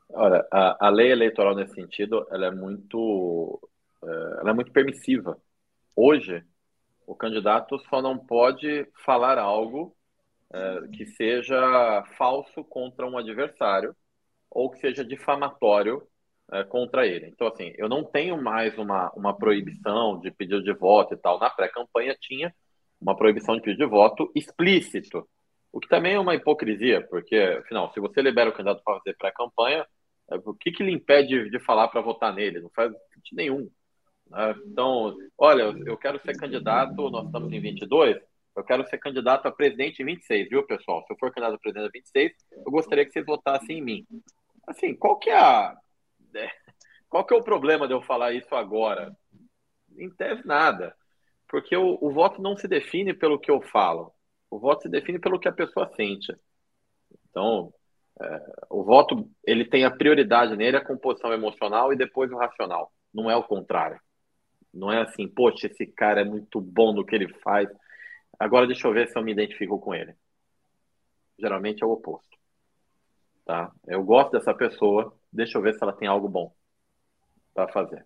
[0.09, 3.59] Olha, a, a lei eleitoral nesse sentido, ela é muito,
[4.03, 5.35] é, ela é muito permissiva.
[5.95, 6.43] Hoje,
[7.07, 9.95] o candidato só não pode falar algo
[10.53, 13.95] é, que seja falso contra um adversário
[14.49, 16.01] ou que seja difamatório
[16.51, 17.27] é, contra ele.
[17.27, 21.39] Então, assim, eu não tenho mais uma, uma proibição de pedido de voto e tal.
[21.39, 22.53] Na pré-campanha tinha
[22.99, 25.27] uma proibição de pedido de voto explícito.
[25.71, 29.15] O que também é uma hipocrisia, porque, afinal, se você libera o candidato para fazer
[29.17, 29.85] pré-campanha,
[30.31, 32.61] é, o que, que lhe impede de falar para votar nele?
[32.61, 33.69] Não faz sentido nenhum.
[34.29, 34.55] Né?
[34.65, 38.17] Então, olha, eu quero ser candidato, nós estamos em 22,
[38.55, 41.03] eu quero ser candidato a presidente em 26, viu, pessoal?
[41.05, 42.31] Se eu for candidato a presidente em 26,
[42.65, 44.07] eu gostaria que vocês votassem em mim.
[44.67, 45.77] Assim, qual que é a...
[46.35, 46.49] É,
[47.09, 49.15] qual que é o problema de eu falar isso agora?
[49.97, 50.95] Em tese, nada.
[51.47, 54.13] Porque o, o voto não se define pelo que eu falo.
[54.49, 56.31] O voto se define pelo que a pessoa sente.
[57.29, 57.73] Então,
[58.21, 62.91] é, o voto ele tem a prioridade nele a composição emocional e depois o racional.
[63.13, 63.99] Não é o contrário.
[64.73, 67.67] Não é assim, poxa, esse cara é muito bom no que ele faz.
[68.39, 70.15] Agora deixa eu ver se eu me identifico com ele.
[71.37, 72.37] Geralmente é o oposto.
[73.45, 73.71] Tá?
[73.85, 76.55] Eu gosto dessa pessoa, deixa eu ver se ela tem algo bom
[77.53, 78.05] para fazer.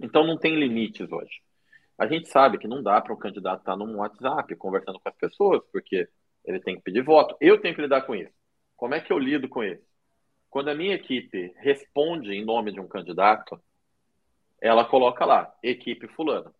[0.00, 1.42] Então não tem limites hoje.
[1.98, 5.16] A gente sabe que não dá para um candidato estar num WhatsApp conversando com as
[5.16, 6.08] pessoas, porque
[6.44, 7.36] ele tem que pedir voto.
[7.40, 8.32] Eu tenho que lidar com isso.
[8.76, 9.84] Como é que eu lido com isso?
[10.48, 13.60] Quando a minha equipe responde em nome de um candidato,
[14.60, 16.54] ela coloca lá, equipe fulana.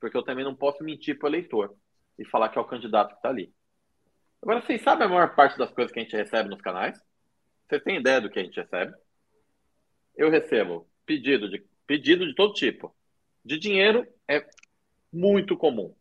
[0.00, 1.74] Porque eu também não posso mentir para o eleitor
[2.18, 3.52] e falar que é o candidato que está ali.
[4.42, 7.02] Agora, vocês sabem a maior parte das coisas que a gente recebe nos canais?
[7.66, 8.94] Vocês têm ideia do que a gente recebe?
[10.16, 12.94] Eu recebo pedido de, pedido de todo tipo
[13.44, 14.46] de dinheiro é
[15.12, 15.94] muito comum.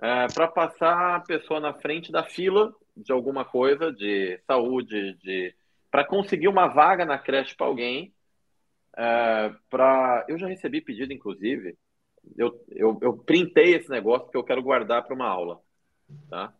[0.00, 5.54] É, para passar a pessoa na frente da fila de alguma coisa, de saúde, de
[5.90, 8.14] para conseguir uma vaga na creche para alguém.
[8.96, 10.24] É, pra...
[10.28, 11.76] Eu já recebi pedido, inclusive,
[12.36, 15.60] eu, eu, eu printei esse negócio que eu quero guardar para uma aula,
[16.28, 16.52] tá?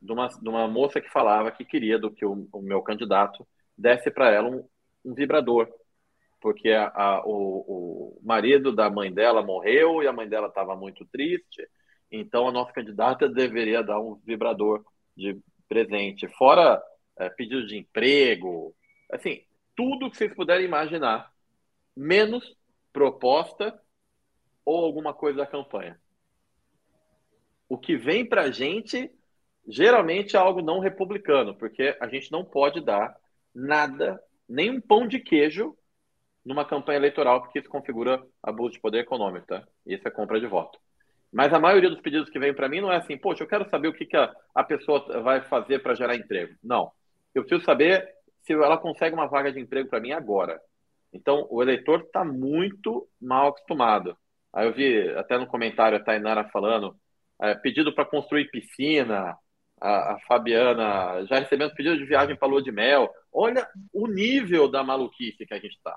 [0.00, 3.46] De uma, de uma moça que falava que queria do que o, o meu candidato
[3.76, 4.68] desse para ela um,
[5.04, 5.68] um vibrador.
[6.40, 10.76] Porque a, a, o, o, marido da mãe dela morreu e a mãe dela estava
[10.76, 11.66] muito triste,
[12.10, 14.84] então a nossa candidata deveria dar um vibrador
[15.16, 16.82] de presente, fora
[17.18, 18.74] é, pedido de emprego,
[19.10, 19.42] assim,
[19.74, 21.32] tudo que vocês puderem imaginar,
[21.96, 22.56] menos
[22.92, 23.78] proposta
[24.64, 26.00] ou alguma coisa da campanha.
[27.68, 29.10] O que vem para a gente
[29.66, 33.16] geralmente é algo não republicano, porque a gente não pode dar
[33.54, 35.76] nada, nem um pão de queijo
[36.44, 39.66] numa campanha eleitoral, porque isso configura abuso de poder econômico, tá?
[39.86, 40.78] Isso é compra de voto.
[41.32, 43.68] Mas a maioria dos pedidos que vem para mim não é assim, poxa, eu quero
[43.70, 46.54] saber o que, que a, a pessoa vai fazer para gerar emprego.
[46.62, 46.92] Não.
[47.34, 48.06] Eu preciso saber
[48.42, 50.60] se ela consegue uma vaga de emprego para mim agora.
[51.12, 54.16] Então, o eleitor está muito mal acostumado.
[54.54, 56.96] Aí eu vi até no comentário a Tainara falando,
[57.42, 59.36] é, pedido para construir piscina,
[59.80, 63.10] a, a, Fabiana já recebendo pedido de viagem para lua de mel.
[63.32, 65.96] Olha o nível da maluquice que a gente está.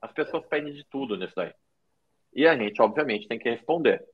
[0.00, 1.52] As pessoas pedem de tudo nisso daí.
[2.34, 4.04] e a gente, obviamente, tem que responder.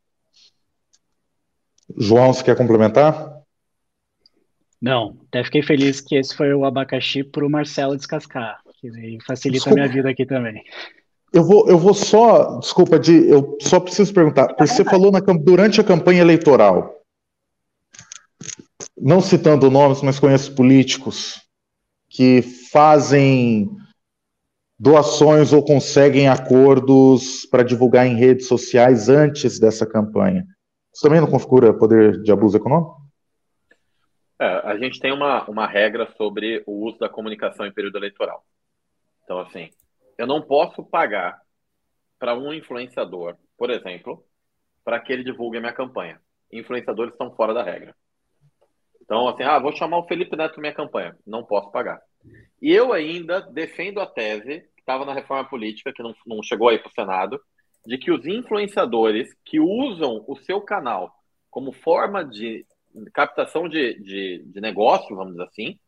[1.98, 3.42] João, você quer complementar?
[4.80, 9.64] Não, até fiquei feliz que esse foi o abacaxi para o Marcelo descascar, que facilita
[9.64, 9.80] Desculpa.
[9.80, 10.62] a minha vida aqui também.
[11.34, 15.18] Eu vou, eu vou só, desculpa, de, eu só preciso perguntar, porque você falou na,
[15.18, 16.94] durante a campanha eleitoral,
[18.96, 21.42] não citando nomes, mas conheço políticos
[22.08, 23.68] que fazem
[24.78, 30.46] doações ou conseguem acordos para divulgar em redes sociais antes dessa campanha.
[30.94, 33.02] Isso também não configura poder de abuso econômico?
[34.38, 38.44] É, a gente tem uma, uma regra sobre o uso da comunicação em período eleitoral.
[39.24, 39.70] Então, assim,
[40.18, 41.40] eu não posso pagar
[42.18, 44.24] para um influenciador, por exemplo,
[44.84, 46.20] para que ele divulgue a minha campanha.
[46.52, 47.94] Influenciadores estão fora da regra.
[49.00, 51.16] Então, assim, ah, vou chamar o Felipe Neto minha campanha.
[51.26, 52.00] Não posso pagar.
[52.60, 56.68] E eu ainda defendo a tese, que estava na reforma política, que não, não chegou
[56.68, 57.40] aí para o Senado,
[57.86, 61.14] de que os influenciadores que usam o seu canal
[61.50, 62.66] como forma de
[63.12, 65.78] captação de, de, de negócio, vamos dizer assim,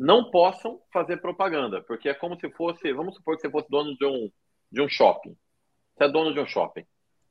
[0.00, 3.94] não possam fazer propaganda, porque é como se fosse, vamos supor que você fosse dono
[3.94, 4.32] de um,
[4.72, 5.36] de um shopping.
[5.94, 6.86] Você é dono de um shopping.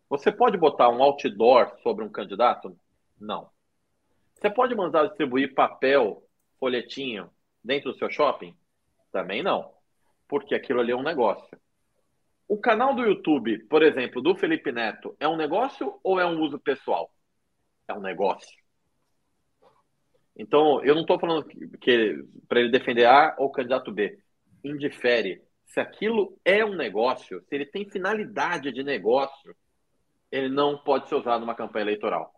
[0.08, 2.78] Você pode botar um outdoor sobre um candidato?
[3.20, 3.50] Não.
[4.36, 6.22] Você pode mandar distribuir papel,
[6.60, 7.32] folhetinho
[7.64, 8.56] dentro do seu shopping?
[9.12, 9.74] Também não.
[10.28, 11.60] Porque aquilo ali é um negócio.
[12.48, 16.40] O canal do YouTube, por exemplo, do Felipe Neto, é um negócio ou é um
[16.40, 17.12] uso pessoal?
[17.88, 18.56] É um negócio.
[20.40, 24.18] Então, eu não estou falando que, que para ele defender A ou candidato B.
[24.64, 25.42] Indifere.
[25.66, 29.54] Se aquilo é um negócio, se ele tem finalidade de negócio,
[30.32, 32.34] ele não pode ser usado numa campanha eleitoral.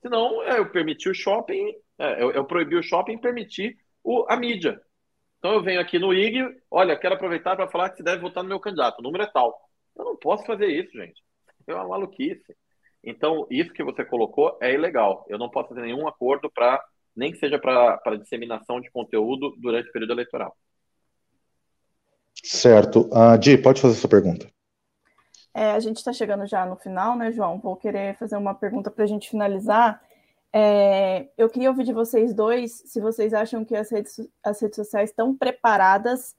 [0.00, 4.34] Senão, é, eu permitir o shopping, é, eu, eu proibir o shopping permitir o, a
[4.34, 4.80] mídia.
[5.38, 8.42] Então, eu venho aqui no IG, olha, quero aproveitar para falar que você deve votar
[8.42, 9.60] no meu candidato, o número é tal.
[9.94, 11.22] Eu não posso fazer isso, gente.
[11.66, 12.56] É uma maluquice.
[13.04, 15.26] Então, isso que você colocou é ilegal.
[15.28, 16.82] Eu não posso fazer nenhum acordo para
[17.14, 20.56] nem que seja para disseminação de conteúdo durante o período eleitoral.
[22.42, 23.08] Certo.
[23.12, 24.50] Uh, Di, pode fazer essa pergunta.
[25.52, 27.58] É, a gente está chegando já no final, né, João?
[27.58, 30.00] Vou querer fazer uma pergunta para a gente finalizar.
[30.52, 34.76] É, eu queria ouvir de vocês dois se vocês acham que as redes, as redes
[34.76, 36.36] sociais estão preparadas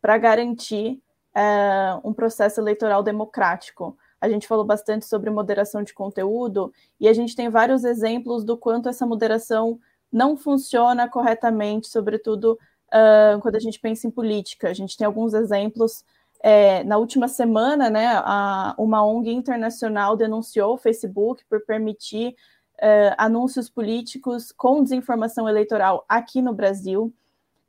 [0.00, 1.00] para garantir
[1.34, 3.96] é, um processo eleitoral democrático.
[4.20, 8.56] A gente falou bastante sobre moderação de conteúdo e a gente tem vários exemplos do
[8.56, 9.78] quanto essa moderação
[10.12, 14.68] não funciona corretamente, sobretudo uh, quando a gente pensa em política.
[14.68, 16.04] A gente tem alguns exemplos.
[16.40, 22.36] É, na última semana, né, a, uma ONG internacional denunciou o Facebook por permitir
[22.76, 27.12] uh, anúncios políticos com desinformação eleitoral aqui no Brasil.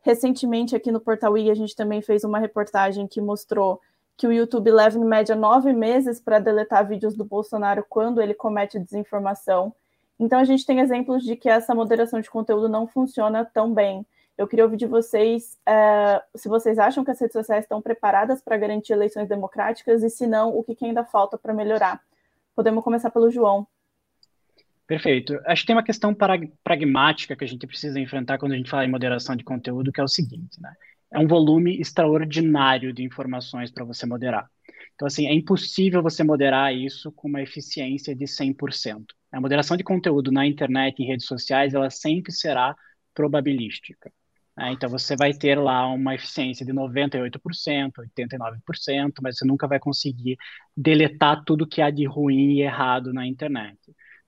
[0.02, 3.82] Recentemente, aqui no Portal I, a gente também fez uma reportagem que mostrou
[4.16, 8.34] que o YouTube leva em média nove meses para deletar vídeos do Bolsonaro quando ele
[8.34, 9.74] comete desinformação.
[10.20, 14.06] Então, a gente tem exemplos de que essa moderação de conteúdo não funciona tão bem.
[14.38, 18.42] Eu queria ouvir de vocês é, se vocês acham que as redes sociais estão preparadas
[18.42, 22.02] para garantir eleições democráticas e, se não, o que, que ainda falta para melhorar.
[22.56, 23.68] Podemos começar pelo João.
[24.86, 25.40] Perfeito.
[25.46, 26.16] Acho que tem uma questão
[26.64, 30.02] pragmática que a gente precisa enfrentar quando a gente fala em moderação de conteúdo, que
[30.02, 30.74] é o seguinte, né?
[31.12, 34.50] É um volume extraordinário de informações para você moderar.
[34.96, 39.06] Então, assim, é impossível você moderar isso com uma eficiência de 100%.
[39.32, 42.76] A moderação de conteúdo na internet e em redes sociais, ela sempre será
[43.14, 44.12] probabilística.
[44.58, 44.72] Né?
[44.74, 50.38] Então, você vai ter lá uma eficiência de 98%, 89%, mas você nunca vai conseguir
[50.76, 53.78] deletar tudo que há de ruim e errado na internet.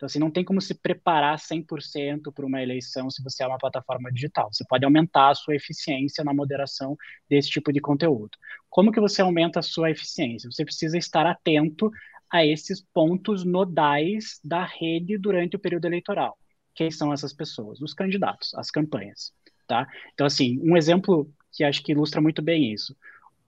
[0.02, 3.60] Então, assim, não tem como se preparar 100% para uma eleição se você é uma
[3.60, 4.52] plataforma digital.
[4.52, 6.98] Você pode aumentar a sua eficiência na moderação
[7.30, 8.32] desse tipo de conteúdo.
[8.68, 10.50] Como que você aumenta a sua eficiência?
[10.50, 11.92] Você precisa estar atento
[12.32, 16.38] a esses pontos nodais da rede durante o período eleitoral.
[16.74, 17.82] Quem são essas pessoas?
[17.82, 19.34] Os candidatos, as campanhas.
[19.68, 19.88] Tá?
[20.14, 22.96] Então, assim, um exemplo que acho que ilustra muito bem isso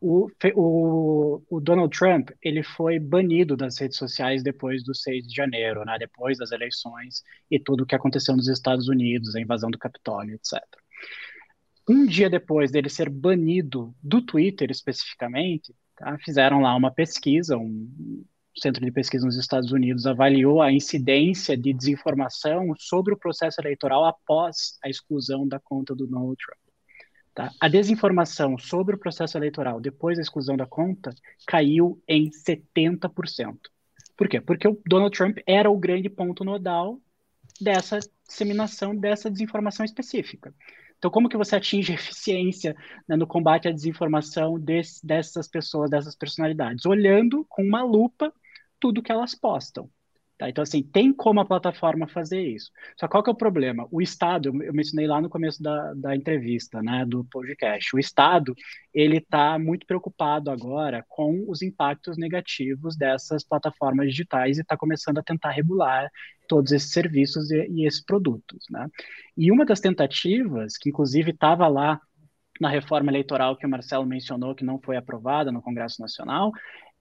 [0.03, 5.33] o, o, o, Donald Trump ele foi banido das redes sociais depois do 6 de
[5.33, 9.71] janeiro, né, depois das eleições e tudo o que aconteceu nos Estados Unidos, a invasão
[9.71, 10.61] do Capitólio, etc.
[11.87, 18.25] Um dia depois dele ser banido do Twitter especificamente, tá, fizeram lá uma pesquisa, um
[18.55, 24.05] centro de pesquisa nos Estados Unidos avaliou a incidência de desinformação sobre o processo eleitoral
[24.05, 26.59] após a exclusão da conta do Donald Trump.
[27.33, 27.51] Tá?
[27.59, 31.15] A desinformação sobre o processo eleitoral depois da exclusão da conta
[31.47, 33.57] caiu em 70%.
[34.15, 34.39] Por quê?
[34.39, 36.99] Porque o Donald Trump era o grande ponto nodal
[37.59, 40.53] dessa disseminação dessa desinformação específica.
[40.97, 42.75] Então, como que você atinge eficiência
[43.07, 46.85] né, no combate à desinformação desse, dessas pessoas, dessas personalidades?
[46.85, 48.33] Olhando com uma lupa
[48.83, 49.89] tudo que elas postam.
[50.37, 50.49] Tá?
[50.49, 52.69] Então, assim, tem como a plataforma fazer isso.
[52.99, 53.87] Só qual que é o problema?
[53.89, 58.53] O Estado, eu mencionei lá no começo da, da entrevista, né, do podcast, o Estado,
[58.93, 65.19] ele está muito preocupado agora com os impactos negativos dessas plataformas digitais e está começando
[65.19, 66.09] a tentar regular
[66.49, 68.89] todos esses serviços e, e esses produtos, né?
[69.37, 72.01] E uma das tentativas, que inclusive estava lá
[72.59, 76.51] na reforma eleitoral que o Marcelo mencionou, que não foi aprovada no Congresso Nacional,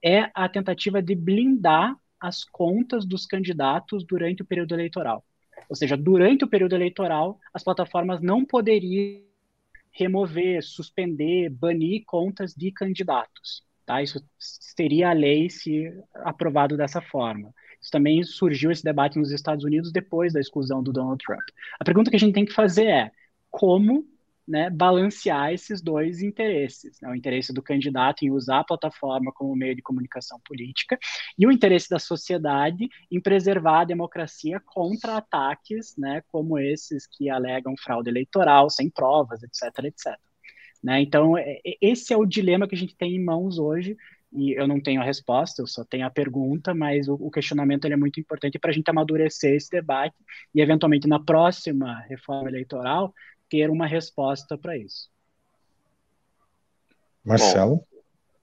[0.03, 5.23] é a tentativa de blindar as contas dos candidatos durante o período eleitoral.
[5.69, 9.21] Ou seja, durante o período eleitoral, as plataformas não poderiam
[9.91, 13.63] remover, suspender, banir contas de candidatos.
[13.85, 14.01] Tá?
[14.01, 17.53] Isso seria a lei se aprovado dessa forma.
[17.81, 21.43] Isso também surgiu esse debate nos Estados Unidos depois da exclusão do Donald Trump.
[21.79, 23.11] A pergunta que a gente tem que fazer é
[23.51, 24.05] como
[24.47, 29.55] né, balancear esses dois interesses, né, o interesse do candidato em usar a plataforma como
[29.55, 30.97] meio de comunicação política
[31.37, 37.29] e o interesse da sociedade em preservar a democracia contra ataques, né, como esses que
[37.29, 40.17] alegam fraude eleitoral sem provas, etc, etc.
[40.83, 41.01] Né?
[41.01, 43.95] Então, é, é, esse é o dilema que a gente tem em mãos hoje
[44.35, 47.85] e eu não tenho a resposta, eu só tenho a pergunta, mas o, o questionamento
[47.85, 50.15] é muito importante para a gente amadurecer esse debate
[50.53, 53.13] e, eventualmente, na próxima reforma eleitoral,
[53.53, 55.11] ter uma resposta para isso.
[57.23, 57.75] Marcelo?
[57.75, 57.85] Bom,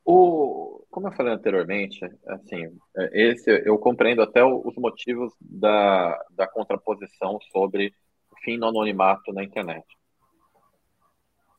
[0.05, 1.99] o, como eu falei anteriormente,
[2.29, 2.79] assim,
[3.13, 7.93] esse eu compreendo até os motivos da, da contraposição sobre
[8.31, 9.85] o fim do anonimato na internet.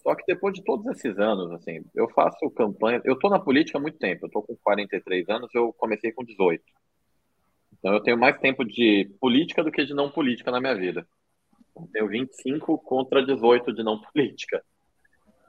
[0.02, 3.78] Só que depois de todos esses anos, assim, eu faço campanha, eu estou na política
[3.78, 6.64] há muito tempo, eu estou com 43 anos, eu comecei com 18.
[7.78, 11.06] Então eu tenho mais tempo de política do que de não política na minha vida.
[11.92, 14.64] Tenho 25 contra 18 de não política.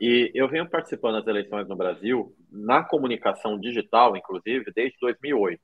[0.01, 5.61] E eu venho participando das eleições no Brasil, na comunicação digital, inclusive, desde 2008.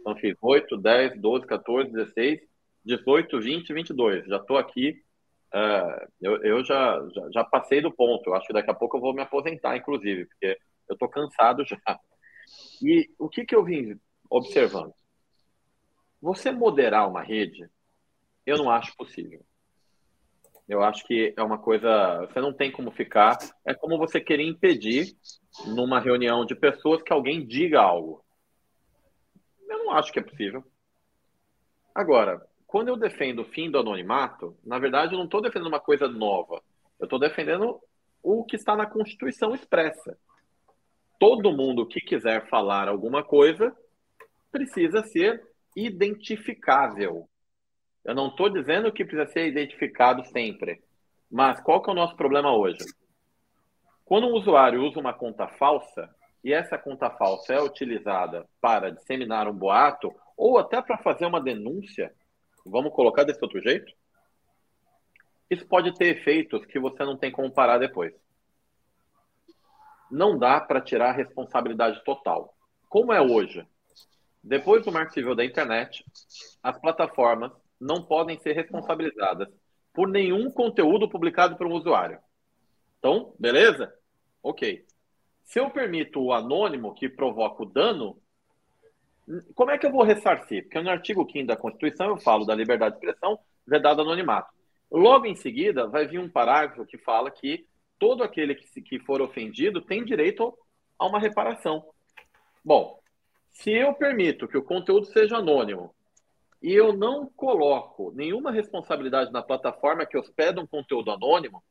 [0.00, 2.40] Então, fiz 8, 10, 12, 14, 16,
[2.84, 4.26] 18, 20, 22.
[4.26, 5.02] Já estou aqui.
[5.54, 8.34] Uh, eu eu já, já, já, passei do ponto.
[8.34, 11.78] Acho que daqui a pouco eu vou me aposentar, inclusive, porque eu estou cansado já.
[12.82, 13.98] E o que, que eu vim
[14.30, 14.92] observando?
[16.20, 17.68] Você moderar uma rede,
[18.44, 19.44] eu não acho possível.
[20.68, 22.26] Eu acho que é uma coisa.
[22.26, 23.38] Você não tem como ficar.
[23.64, 25.16] É como você querer impedir,
[25.66, 28.24] numa reunião de pessoas, que alguém diga algo.
[29.68, 30.64] Eu não acho que é possível.
[31.94, 35.80] Agora, quando eu defendo o fim do anonimato, na verdade, eu não estou defendendo uma
[35.80, 36.60] coisa nova.
[36.98, 37.80] Eu estou defendendo
[38.22, 40.18] o que está na Constituição expressa.
[41.18, 43.74] Todo mundo que quiser falar alguma coisa
[44.50, 45.42] precisa ser
[45.76, 47.28] identificável.
[48.06, 50.80] Eu não estou dizendo que precisa ser identificado sempre.
[51.28, 52.78] Mas qual que é o nosso problema hoje?
[54.04, 56.08] Quando um usuário usa uma conta falsa,
[56.44, 61.40] e essa conta falsa é utilizada para disseminar um boato, ou até para fazer uma
[61.40, 62.14] denúncia,
[62.64, 63.92] vamos colocar desse outro jeito,
[65.50, 68.14] isso pode ter efeitos que você não tem como parar depois.
[70.08, 72.54] Não dá para tirar a responsabilidade total.
[72.88, 73.66] Como é hoje?
[74.44, 76.04] Depois do marco civil da internet,
[76.62, 77.50] as plataformas
[77.80, 79.48] não podem ser responsabilizadas
[79.92, 82.18] por nenhum conteúdo publicado por um usuário.
[82.98, 83.92] Então, beleza?
[84.42, 84.84] Ok.
[85.44, 88.20] Se eu permito o anônimo que provoca o dano,
[89.54, 90.64] como é que eu vou ressarcir?
[90.64, 94.52] Porque no artigo 5 da Constituição eu falo da liberdade de expressão vedado anonimato.
[94.90, 97.66] Logo em seguida, vai vir um parágrafo que fala que
[97.98, 100.56] todo aquele que, que for ofendido tem direito
[100.98, 101.84] a uma reparação.
[102.64, 103.00] Bom,
[103.50, 105.94] se eu permito que o conteúdo seja anônimo
[106.66, 111.62] e eu não coloco nenhuma responsabilidade na plataforma que hospeda um conteúdo anônimo,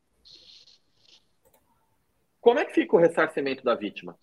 [2.40, 4.16] como é que fica o ressarcimento da vítima?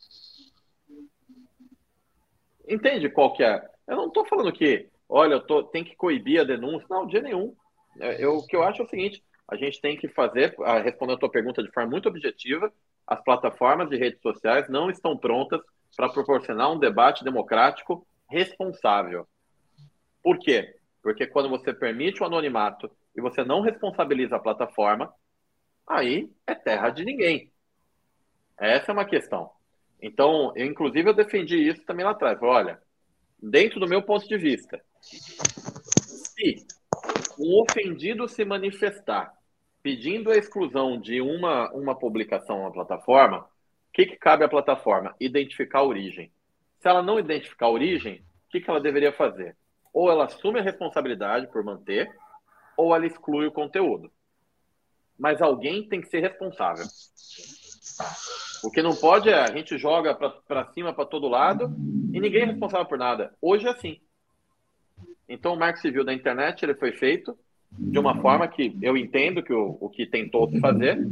[2.68, 3.64] Entende qual que é?
[3.88, 6.88] Eu não estou falando que, olha, eu tô, tem que coibir a denúncia.
[6.90, 7.56] Não, de nenhum.
[8.00, 11.18] É, eu, o que eu acho é o seguinte, a gente tem que fazer, respondendo
[11.18, 12.74] a tua pergunta de forma muito objetiva,
[13.06, 15.62] as plataformas de redes sociais não estão prontas
[15.96, 19.28] para proporcionar um debate democrático responsável.
[20.24, 20.80] Por quê?
[21.02, 25.14] Porque quando você permite o anonimato e você não responsabiliza a plataforma,
[25.86, 27.52] aí é terra de ninguém.
[28.58, 29.52] Essa é uma questão.
[30.02, 32.42] Então, eu, inclusive, eu defendi isso também lá atrás.
[32.42, 32.82] Olha,
[33.42, 36.66] dentro do meu ponto de vista, se
[37.38, 39.34] um ofendido se manifestar
[39.82, 43.48] pedindo a exclusão de uma, uma publicação na plataforma, o
[43.92, 45.14] que, que cabe à plataforma?
[45.20, 46.32] Identificar a origem.
[46.80, 49.58] Se ela não identificar a origem, o que, que ela deveria fazer?
[49.94, 52.10] Ou ela assume a responsabilidade por manter,
[52.76, 54.12] ou ela exclui o conteúdo.
[55.18, 56.86] Mas alguém tem que ser responsável.
[58.64, 61.76] O que não pode é a gente joga para cima para todo lado
[62.12, 63.34] e ninguém é responsável por nada.
[63.42, 64.00] Hoje é assim.
[65.30, 67.38] Então, o Marco Civil da internet ele foi feito
[67.72, 71.08] de uma forma que eu entendo que o, o que tentou se fazer,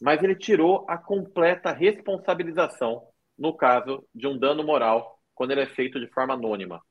[0.00, 3.06] mas ele tirou a completa responsabilização
[3.38, 6.82] no caso de um dano moral quando ele é feito de forma anônima.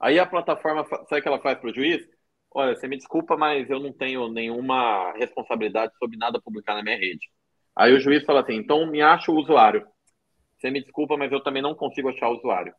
[0.00, 2.02] Aí a plataforma, sabe o que ela faz para o juiz?
[2.52, 6.96] Olha, você me desculpa, mas eu não tenho nenhuma responsabilidade sobre nada publicar na minha
[6.96, 7.28] rede.
[7.76, 9.86] Aí o juiz fala assim, então me acha o usuário.
[10.58, 12.74] Você me desculpa, mas eu também não consigo achar o usuário.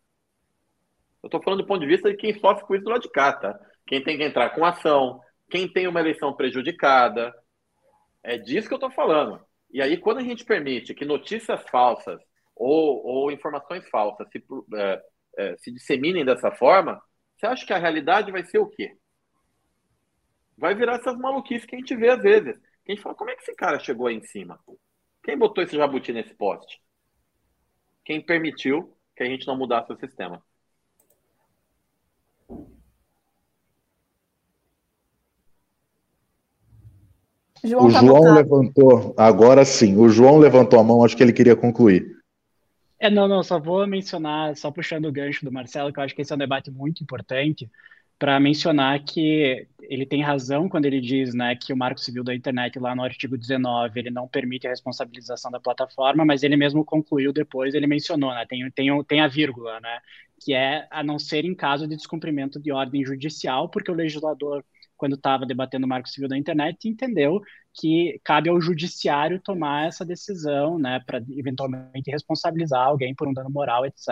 [1.23, 3.11] Eu estou falando do ponto de vista de quem sofre com isso do lado de
[3.11, 3.57] cá, tá?
[3.87, 5.19] Quem tem que entrar com ação,
[5.49, 7.33] quem tem uma eleição prejudicada.
[8.23, 9.39] É disso que eu estou falando.
[9.71, 12.19] E aí, quando a gente permite que notícias falsas
[12.55, 14.43] ou, ou informações falsas se,
[14.75, 15.01] é,
[15.37, 17.01] é, se disseminem dessa forma,
[17.41, 18.95] você acha que a realidade vai ser o quê?
[20.55, 22.55] Vai virar essas maluquices que a gente vê às vezes.
[22.85, 24.59] Que a gente fala, como é que esse cara chegou aí em cima?
[25.23, 26.79] Quem botou esse jabuti nesse poste?
[28.05, 30.43] Quem permitiu que a gente não mudasse o sistema?
[37.63, 41.33] João o tá João levantou, agora sim, o João levantou a mão, acho que ele
[41.33, 42.20] queria concluir.
[43.03, 46.13] É, não, não, só vou mencionar, só puxando o gancho do Marcelo, que eu acho
[46.13, 47.67] que esse é um debate muito importante,
[48.19, 52.35] para mencionar que ele tem razão quando ele diz né, que o Marco Civil da
[52.35, 56.85] Internet, lá no artigo 19, ele não permite a responsabilização da plataforma, mas ele mesmo
[56.85, 59.99] concluiu depois, ele mencionou, né, tem, tem, tem a vírgula, né,
[60.39, 64.63] que é a não ser em caso de descumprimento de ordem judicial, porque o legislador
[65.01, 67.41] quando estava debatendo o Marco Civil da Internet, entendeu
[67.73, 73.49] que cabe ao judiciário tomar essa decisão, né, para eventualmente responsabilizar alguém por um dano
[73.49, 74.09] moral, etc.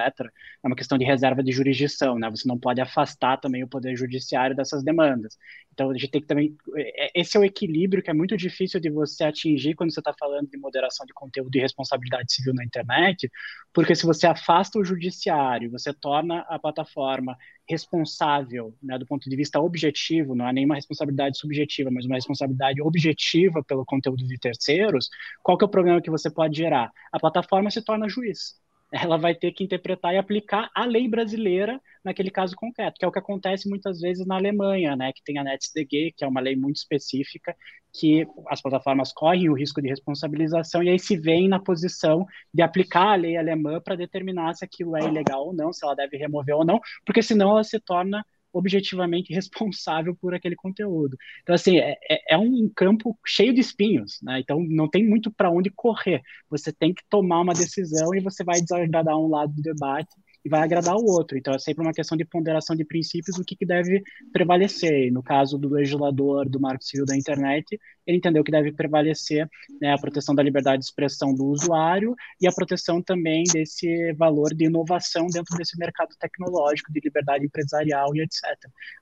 [0.64, 2.30] É uma questão de reserva de jurisdição, né?
[2.30, 5.38] Você não pode afastar também o poder judiciário dessas demandas.
[5.74, 8.80] Então a gente tem que também é, esse é o equilíbrio que é muito difícil
[8.80, 12.64] de você atingir quando você está falando de moderação de conteúdo e responsabilidade civil na
[12.64, 13.30] internet,
[13.74, 17.38] porque se você afasta o judiciário, você torna a plataforma
[17.68, 22.82] responsável, né, do ponto de vista objetivo, não é nenhuma responsabilidade subjetiva, mas uma responsabilidade
[22.82, 25.10] objetiva pelo conteúdo de terceiros,
[25.44, 26.92] qual que é o problema que você pode gerar?
[27.12, 28.60] A plataforma se torna juiz
[28.92, 33.08] ela vai ter que interpretar e aplicar a lei brasileira naquele caso concreto, que é
[33.08, 36.40] o que acontece muitas vezes na Alemanha, né, que tem a NetzDG, que é uma
[36.40, 37.56] lei muito específica,
[37.94, 42.62] que as plataformas correm o risco de responsabilização e aí se veem na posição de
[42.62, 46.18] aplicar a lei alemã para determinar se aquilo é ilegal ou não, se ela deve
[46.18, 51.18] remover ou não, porque senão ela se torna objetivamente responsável por aquele conteúdo.
[51.42, 54.40] Então, assim, é, é, é um campo cheio de espinhos, né?
[54.40, 56.22] Então, não tem muito para onde correr.
[56.50, 60.10] Você tem que tomar uma decisão e você vai desagradar um lado do debate
[60.44, 61.38] e vai agradar o outro.
[61.38, 65.08] Então, é sempre uma questão de ponderação de princípios, o que, que deve prevalecer.
[65.08, 69.48] E no caso do legislador do Marco Civil da Internet, ele entendeu que deve prevalecer
[69.82, 74.54] né, a proteção da liberdade de expressão do usuário e a proteção também desse valor
[74.54, 78.44] de inovação dentro desse mercado tecnológico, de liberdade empresarial e etc.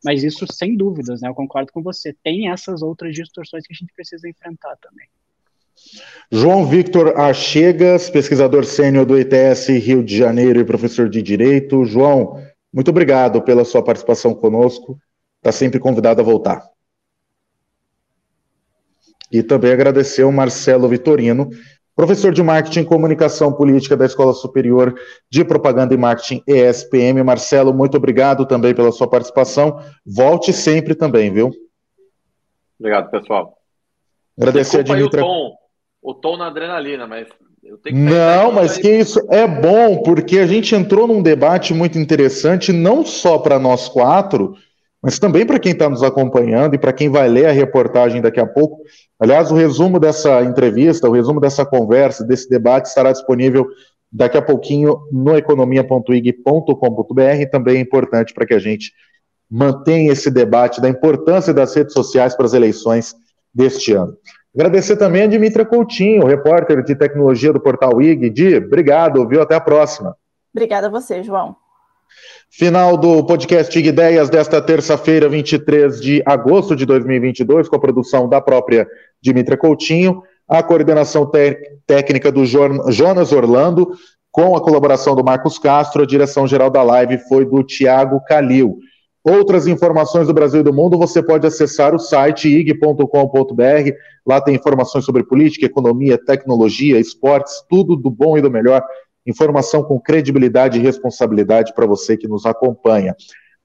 [0.04, 3.78] Mas isso, sem dúvidas, né, eu concordo com você, tem essas outras distorções que a
[3.78, 5.08] gente precisa enfrentar também.
[6.32, 11.86] João Victor Achegas, pesquisador sênior do ITS Rio de Janeiro e professor de Direito.
[11.86, 12.42] João,
[12.74, 15.00] muito obrigado pela sua participação conosco.
[15.38, 16.62] Está sempre convidado a voltar.
[19.32, 21.50] E também agradecer ao Marcelo Vitorino,
[21.96, 25.00] professor de Marketing e Comunicação Política da Escola Superior
[25.30, 27.24] de Propaganda e Marketing ESPM.
[27.24, 29.80] Marcelo, muito obrigado também pela sua participação.
[30.06, 31.52] Volte sempre também, viu?
[32.78, 33.58] Obrigado, pessoal.
[34.38, 35.24] Agradecer Desculpa a Dimitra
[36.10, 37.28] o tom na adrenalina, mas
[37.62, 41.74] eu tenho que Não, mas que isso é bom, porque a gente entrou num debate
[41.74, 44.56] muito interessante, não só para nós quatro,
[45.04, 48.40] mas também para quem está nos acompanhando e para quem vai ler a reportagem daqui
[48.40, 48.84] a pouco.
[49.20, 53.68] Aliás, o resumo dessa entrevista, o resumo dessa conversa, desse debate estará disponível
[54.10, 57.50] daqui a pouquinho no economia.ig.com.br.
[57.52, 58.94] Também é importante para que a gente
[59.52, 63.14] mantenha esse debate da importância das redes sociais para as eleições
[63.54, 64.16] deste ano.
[64.58, 68.28] Agradecer também a Dimitra Coutinho, repórter de tecnologia do portal IG.
[68.32, 69.40] Di, obrigado, viu?
[69.40, 70.18] Até a próxima.
[70.52, 71.56] Obrigada a você, João.
[72.50, 78.28] Final do podcast IG Ideias desta terça-feira, 23 de agosto de 2022, com a produção
[78.28, 78.88] da própria
[79.22, 81.30] Dimitra Coutinho, a coordenação
[81.86, 83.92] técnica do Jonas Orlando,
[84.32, 88.80] com a colaboração do Marcos Castro, a direção geral da live foi do Tiago Calil.
[89.30, 93.92] Outras informações do Brasil e do mundo você pode acessar o site ig.com.br.
[94.26, 98.82] Lá tem informações sobre política, economia, tecnologia, esportes, tudo do bom e do melhor.
[99.26, 103.14] Informação com credibilidade e responsabilidade para você que nos acompanha.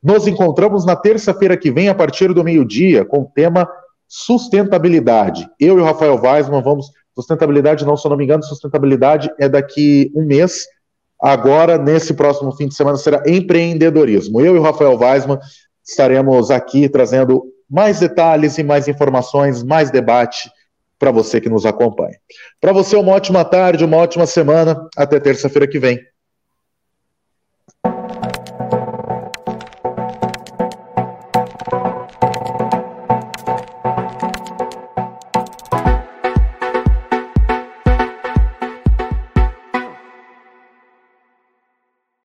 [0.02, 3.68] Nos encontramos na terça-feira que vem, a partir do meio-dia, com o tema
[4.08, 5.48] sustentabilidade.
[5.60, 6.90] Eu e o Rafael Weisman vamos.
[7.14, 10.66] Sustentabilidade, não, se eu não me engano, sustentabilidade é daqui um mês
[11.22, 14.40] Agora, nesse próximo fim de semana, será empreendedorismo.
[14.40, 15.38] Eu e o Rafael Weisman
[15.84, 20.50] estaremos aqui trazendo mais detalhes e mais informações, mais debate
[20.98, 22.16] para você que nos acompanha.
[22.60, 24.88] Para você, uma ótima tarde, uma ótima semana.
[24.96, 25.98] Até terça-feira que vem.